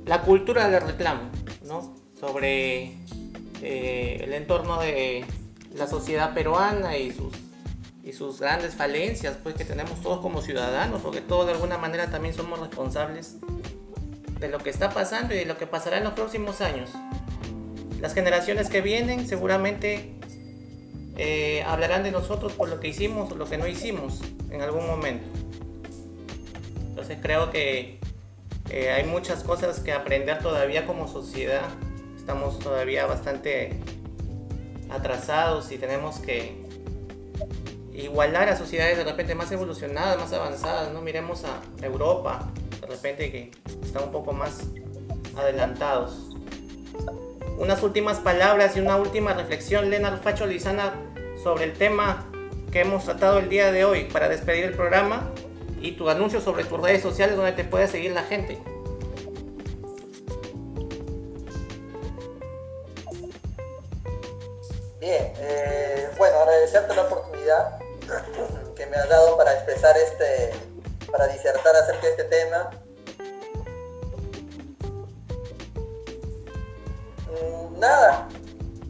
la 0.07 0.23
cultura 0.23 0.69
del 0.69 0.83
reclamo, 0.83 1.23
¿no? 1.65 1.95
sobre 2.19 2.95
eh, 3.63 4.21
el 4.25 4.33
entorno 4.33 4.81
de 4.81 5.25
la 5.75 5.87
sociedad 5.87 6.35
peruana 6.35 6.97
y 6.97 7.13
sus, 7.13 7.33
y 8.03 8.13
sus 8.13 8.41
grandes 8.41 8.75
falencias 8.75 9.37
pues, 9.43 9.55
que 9.55 9.65
tenemos 9.65 10.01
todos 10.03 10.21
como 10.21 10.43
ciudadanos, 10.43 11.01
porque 11.03 11.21
todos 11.21 11.47
de 11.47 11.53
alguna 11.53 11.79
manera 11.79 12.11
también 12.11 12.35
somos 12.35 12.59
responsables 12.59 13.37
de 14.41 14.49
lo 14.49 14.59
que 14.59 14.71
está 14.71 14.91
pasando 14.91 15.35
y 15.35 15.39
de 15.39 15.47
lo 15.47 15.57
que 15.57 15.69
pasará 15.69 15.99
en 15.99 16.05
los 16.05 16.15
próximos 16.15 16.61
años. 16.61 16.91
Las 18.03 18.15
generaciones 18.15 18.69
que 18.69 18.81
vienen 18.81 19.29
seguramente 19.29 20.11
eh, 21.17 21.63
hablarán 21.65 22.03
de 22.03 22.11
nosotros 22.11 22.53
por 22.53 22.69
lo 22.69 22.81
que 22.81 22.89
hicimos 22.89 23.31
o 23.31 23.37
lo 23.37 23.47
que 23.47 23.57
no 23.59 23.69
hicimos 23.69 24.19
en 24.51 24.61
algún 24.61 24.89
momento. 24.89 25.25
Entonces 26.89 27.19
creo 27.23 27.53
que 27.53 28.01
eh, 28.71 28.91
hay 28.91 29.05
muchas 29.05 29.45
cosas 29.45 29.79
que 29.79 29.93
aprender 29.93 30.41
todavía 30.41 30.85
como 30.85 31.07
sociedad. 31.07 31.69
Estamos 32.17 32.59
todavía 32.59 33.07
bastante 33.07 33.79
atrasados 34.91 35.71
y 35.71 35.79
tenemos 35.79 36.19
que 36.19 36.61
igualar 37.95 38.49
a 38.49 38.57
sociedades 38.57 38.99
de 38.99 39.05
repente 39.05 39.37
más 39.37 39.53
evolucionadas, 39.53 40.19
más 40.19 40.33
avanzadas. 40.33 40.93
¿no? 40.93 41.03
Miremos 41.03 41.45
a 41.45 41.63
Europa, 41.85 42.51
de 42.81 42.87
repente 42.89 43.31
que 43.31 43.53
están 43.81 44.03
un 44.03 44.11
poco 44.11 44.33
más 44.33 44.65
adelantados 45.37 46.32
unas 47.63 47.81
últimas 47.85 48.19
palabras 48.19 48.77
y 48.77 48.81
una 48.81 48.97
última 48.97 49.35
reflexión, 49.35 49.89
Leonard 49.89 50.21
Facho 50.21 50.47
Lizana, 50.47 50.95
sobre 51.41 51.63
el 51.63 51.75
tema 51.75 52.29
que 52.73 52.81
hemos 52.81 53.05
tratado 53.05 53.39
el 53.39 53.49
día 53.49 53.71
de 53.71 53.85
hoy 53.85 54.05
para 54.07 54.29
despedir 54.29 54.65
el 54.65 54.75
programa 54.75 55.31
y 55.81 55.93
tu 55.93 56.11
anuncio 56.11 56.41
sobre 56.41 56.65
tus 56.65 56.81
redes 56.81 57.03
sociales 57.03 57.37
donde 57.37 57.53
te 57.53 57.63
puede 57.63 57.87
seguir 57.87 58.11
la 58.11 58.25
gente. 58.25 58.61
Bien, 64.99 65.33
eh, 65.37 66.09
bueno, 66.19 66.39
agradecerte 66.39 66.97
la 66.97 67.03
oportunidad 67.03 67.79
que 68.75 68.87
me 68.87 68.97
has 68.97 69.09
dado 69.09 69.37
para 69.37 69.53
expresar 69.55 69.97
este, 69.97 70.51
para 71.13 71.29
disertar 71.29 71.77
acerca 71.77 72.07
de 72.07 72.11
este 72.11 72.25
tema 72.25 72.71
nada. 77.83 78.29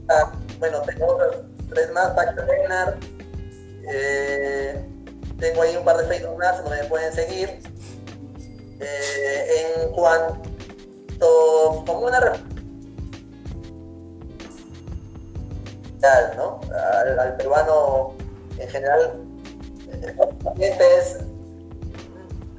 Ah, 0.08 0.32
bueno, 0.58 0.80
tengo 0.82 1.18
tres 1.68 1.90
más, 1.92 2.14
Back 2.14 2.36
eh, 3.92 4.86
tengo 5.40 5.62
ahí 5.62 5.76
un 5.76 5.84
par 5.84 5.96
de 5.96 6.04
Facebook 6.04 6.38
más 6.38 6.62
donde 6.62 6.82
me 6.82 6.88
pueden 6.88 7.12
seguir. 7.12 7.60
Eh, 8.78 9.74
en 9.84 9.92
cuanto 9.92 11.84
como 11.86 12.06
una 12.06 12.20
¿no? 16.36 16.60
Al, 17.18 17.36
peruano 17.36 18.14
en 18.58 18.68
general 18.68 19.12
es 20.58 21.18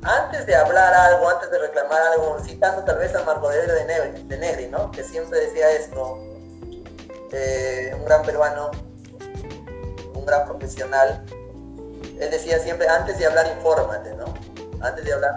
antes 0.03 0.45
de 0.45 0.55
hablar 0.55 0.93
algo, 0.93 1.29
antes 1.29 1.49
de 1.49 1.59
reclamar 1.59 2.01
algo, 2.01 2.37
citando 2.39 2.83
tal 2.83 2.97
vez 2.97 3.15
a 3.15 3.23
Marco 3.23 3.49
de 3.49 3.85
Negri, 3.85 4.23
de 4.23 4.37
Negri 4.37 4.67
¿no? 4.67 4.91
que 4.91 5.03
siempre 5.03 5.39
decía 5.39 5.71
esto, 5.71 6.19
eh, 7.31 7.93
un 7.97 8.05
gran 8.05 8.23
peruano, 8.23 8.71
un 10.13 10.25
gran 10.25 10.45
profesional, 10.47 11.23
él 12.19 12.29
decía 12.29 12.59
siempre, 12.59 12.87
antes 12.87 13.17
de 13.17 13.25
hablar, 13.25 13.47
infórmate, 13.57 14.13
¿no? 14.15 14.25
Antes 14.81 15.03
de 15.03 15.13
hablar, 15.13 15.35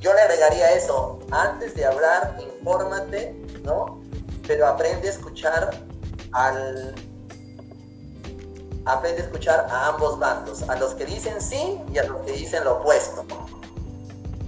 yo 0.00 0.12
le 0.12 0.20
agregaría 0.20 0.72
eso, 0.72 1.20
antes 1.30 1.74
de 1.74 1.86
hablar, 1.86 2.36
infórmate, 2.40 3.32
¿no? 3.62 4.02
Pero 4.46 4.66
aprende 4.66 5.08
a 5.08 5.10
escuchar 5.10 5.70
al... 6.32 6.94
Aprende 8.90 9.22
a 9.22 9.24
escuchar 9.26 9.66
a 9.70 9.88
ambos 9.88 10.18
bandos, 10.18 10.68
a 10.68 10.76
los 10.76 10.94
que 10.94 11.04
dicen 11.04 11.40
sí 11.40 11.80
y 11.92 11.98
a 11.98 12.04
los 12.04 12.20
que 12.22 12.32
dicen 12.32 12.64
lo 12.64 12.78
opuesto. 12.78 13.24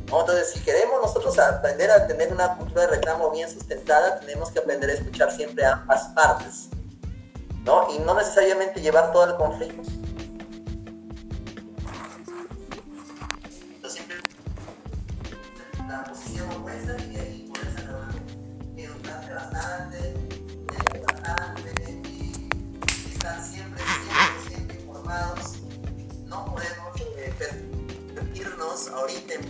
Entonces, 0.07 0.51
si 0.51 0.61
queremos 0.61 1.01
nosotros 1.01 1.39
aprender 1.39 1.91
a 1.91 2.07
tener 2.07 2.33
una 2.33 2.57
cultura 2.57 2.83
de 2.83 2.89
reclamo 2.89 3.31
bien 3.31 3.49
sustentada, 3.49 4.21
tenemos 4.21 4.51
que 4.51 4.59
aprender 4.59 4.91
a 4.91 4.93
escuchar 4.95 5.31
siempre 5.31 5.65
a 5.65 5.75
ambas 5.75 6.09
partes, 6.09 6.69
¿no? 7.65 7.89
Y 7.95 7.99
no 8.01 8.15
necesariamente 8.15 8.81
llevar 8.81 9.13
todo 9.13 9.25
el 9.25 9.37
conflicto. 9.37 10.02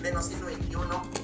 Pleno 0.02 0.20
siglo 0.20 0.48
XXI 0.48 1.22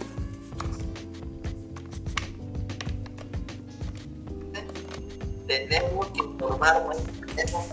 tenemos 5.48 6.06
que 6.08 6.18
informarnos, 6.20 6.96
tenemos 7.34 7.66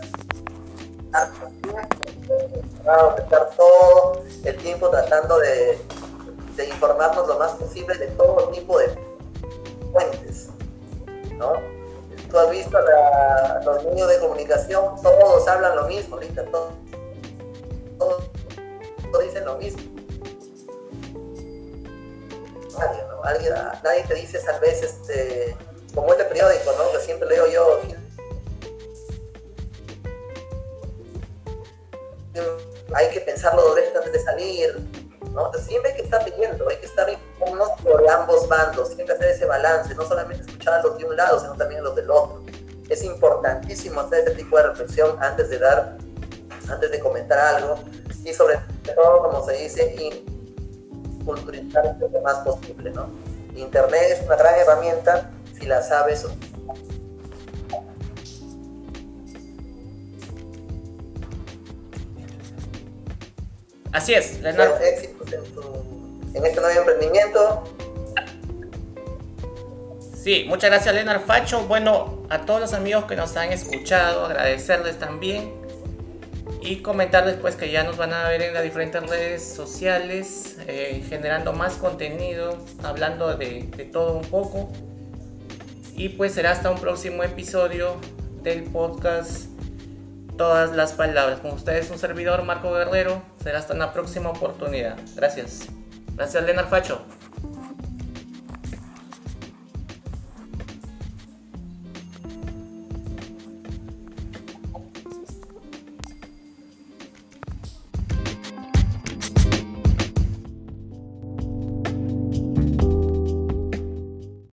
que 3.16 3.22
estar 3.22 3.50
todo 3.56 4.24
el 4.46 4.58
tiempo 4.58 4.90
tratando 4.90 5.38
de, 5.40 5.78
informarnos 6.68 7.28
lo 7.28 7.38
más 7.38 7.52
posible 7.52 7.96
de 7.98 8.08
todo 8.08 8.50
tipo 8.50 8.80
de 8.80 8.98
fuentes, 9.92 10.50
¿no? 11.38 11.54
Tú 12.32 12.40
has 12.40 12.50
visto 12.50 12.80
la, 12.82 13.62
los 13.64 13.84
medios 13.84 14.10
de 14.10 14.20
comunicación, 14.20 14.96
todos 15.04 15.48
hablan 15.48 15.76
lo 15.76 15.86
mismo 15.86 16.16
ahorita, 16.16 16.46
todos 16.46 16.74
nadie 23.96 24.08
te 24.08 24.16
dice 24.16 24.40
tal 24.40 24.60
vez, 24.60 24.84
este, 24.84 25.56
como 25.94 26.12
este 26.12 26.26
periódico, 26.26 26.72
¿no? 26.78 26.92
Que 26.92 27.04
siempre 27.04 27.30
leo 27.30 27.48
yo. 27.48 27.80
Hay 32.94 33.10
que 33.10 33.22
pensarlo 33.22 33.62
dos 33.62 33.76
veces 33.76 33.96
antes 33.96 34.12
de 34.12 34.20
salir, 34.20 34.78
¿no? 35.32 35.52
siempre 35.54 35.92
hay 35.92 35.98
que 35.98 36.04
estar 36.04 36.24
leyendo, 36.30 36.68
hay 36.70 36.78
que 36.78 36.86
estar 36.86 37.08
por 37.84 38.10
ambos 38.10 38.48
bandos, 38.48 38.90
siempre 38.90 39.16
hacer 39.16 39.32
ese 39.32 39.46
balance, 39.46 39.94
no 39.96 40.06
solamente 40.06 40.44
escuchar 40.44 40.76
a 40.76 40.84
los 40.84 40.98
de 40.98 41.06
un 41.06 41.16
lado, 41.16 41.40
sino 41.40 41.56
también 41.56 41.82
a 41.82 41.84
los 41.84 41.96
del 41.96 42.10
otro. 42.10 42.44
Es 42.90 43.04
importantísimo 43.04 44.02
hacer 44.02 44.28
ese 44.28 44.36
tipo 44.36 44.58
de 44.58 44.64
reflexión 44.64 45.18
antes 45.22 45.50
de 45.50 45.60
dar, 45.60 45.98
antes 46.70 46.92
de 46.92 47.00
comentar 47.00 47.40
algo 47.40 47.80
y 48.24 48.34
sobre 48.34 48.60
todo, 48.84 49.24
como 49.24 49.46
se 49.46 49.54
dice, 49.54 50.24
culturizar 51.26 51.96
lo 52.00 52.22
más 52.22 52.38
posible, 52.40 52.92
¿no? 52.92 53.10
Internet 53.56 54.02
es 54.12 54.26
una 54.26 54.36
gran 54.36 54.60
herramienta 54.60 55.32
si 55.58 55.66
la 55.66 55.82
sabes 55.82 56.26
Así 63.92 64.14
es, 64.14 64.42
Leonardo. 64.42 64.78
Éxitos 64.80 65.32
en, 65.32 66.36
en 66.36 66.46
este 66.46 66.60
nuevo 66.60 66.80
emprendimiento. 66.82 67.64
Sí, 70.22 70.46
muchas 70.50 70.70
gracias 70.70 70.94
Leonard 70.94 71.22
Facho. 71.22 71.62
Bueno, 71.62 72.24
a 72.30 72.46
todos 72.46 72.60
los 72.60 72.74
amigos 72.74 73.06
que 73.06 73.16
nos 73.16 73.38
han 73.38 73.54
escuchado, 73.54 74.26
agradecerles 74.26 75.00
también 75.00 75.65
y 76.66 76.78
comentarles 76.78 77.36
pues 77.36 77.56
que 77.56 77.72
ya 77.72 77.84
nos 77.84 77.96
van 77.96 78.12
a 78.12 78.28
ver 78.28 78.42
en 78.42 78.54
las 78.56 78.64
diferentes 78.64 79.08
redes 79.08 79.48
sociales 79.48 80.58
eh, 80.68 81.06
generando 81.08 81.54
más 81.54 81.76
contenido 81.76 82.58
hablando 82.84 83.38
de, 83.38 83.62
todo 83.94 84.18
un 84.18 84.26
poco. 84.26 84.72
Y 85.96 86.10
pues 86.10 86.34
será 86.34 86.52
hasta 86.52 86.72
un 86.72 86.80
próximo 86.80 87.24
episodio 87.24 87.98
del 88.42 88.64
podcast 88.64 89.46
todas 90.38 90.76
las 90.76 90.94
palabras. 90.94 91.40
Con 91.40 91.52
ustedes 91.52 91.92
un 91.92 92.00
servidor 92.00 92.44
Marco 92.44 92.74
Guerrero. 92.74 93.22
Será 93.42 93.60
hasta 93.60 93.76
una 93.76 93.94
próxima 93.94 94.30
oportunidad. 94.30 94.98
Gracias. 95.16 95.68
Gracias 96.16 96.44
Leonard 96.44 96.68
Facho 96.68 97.06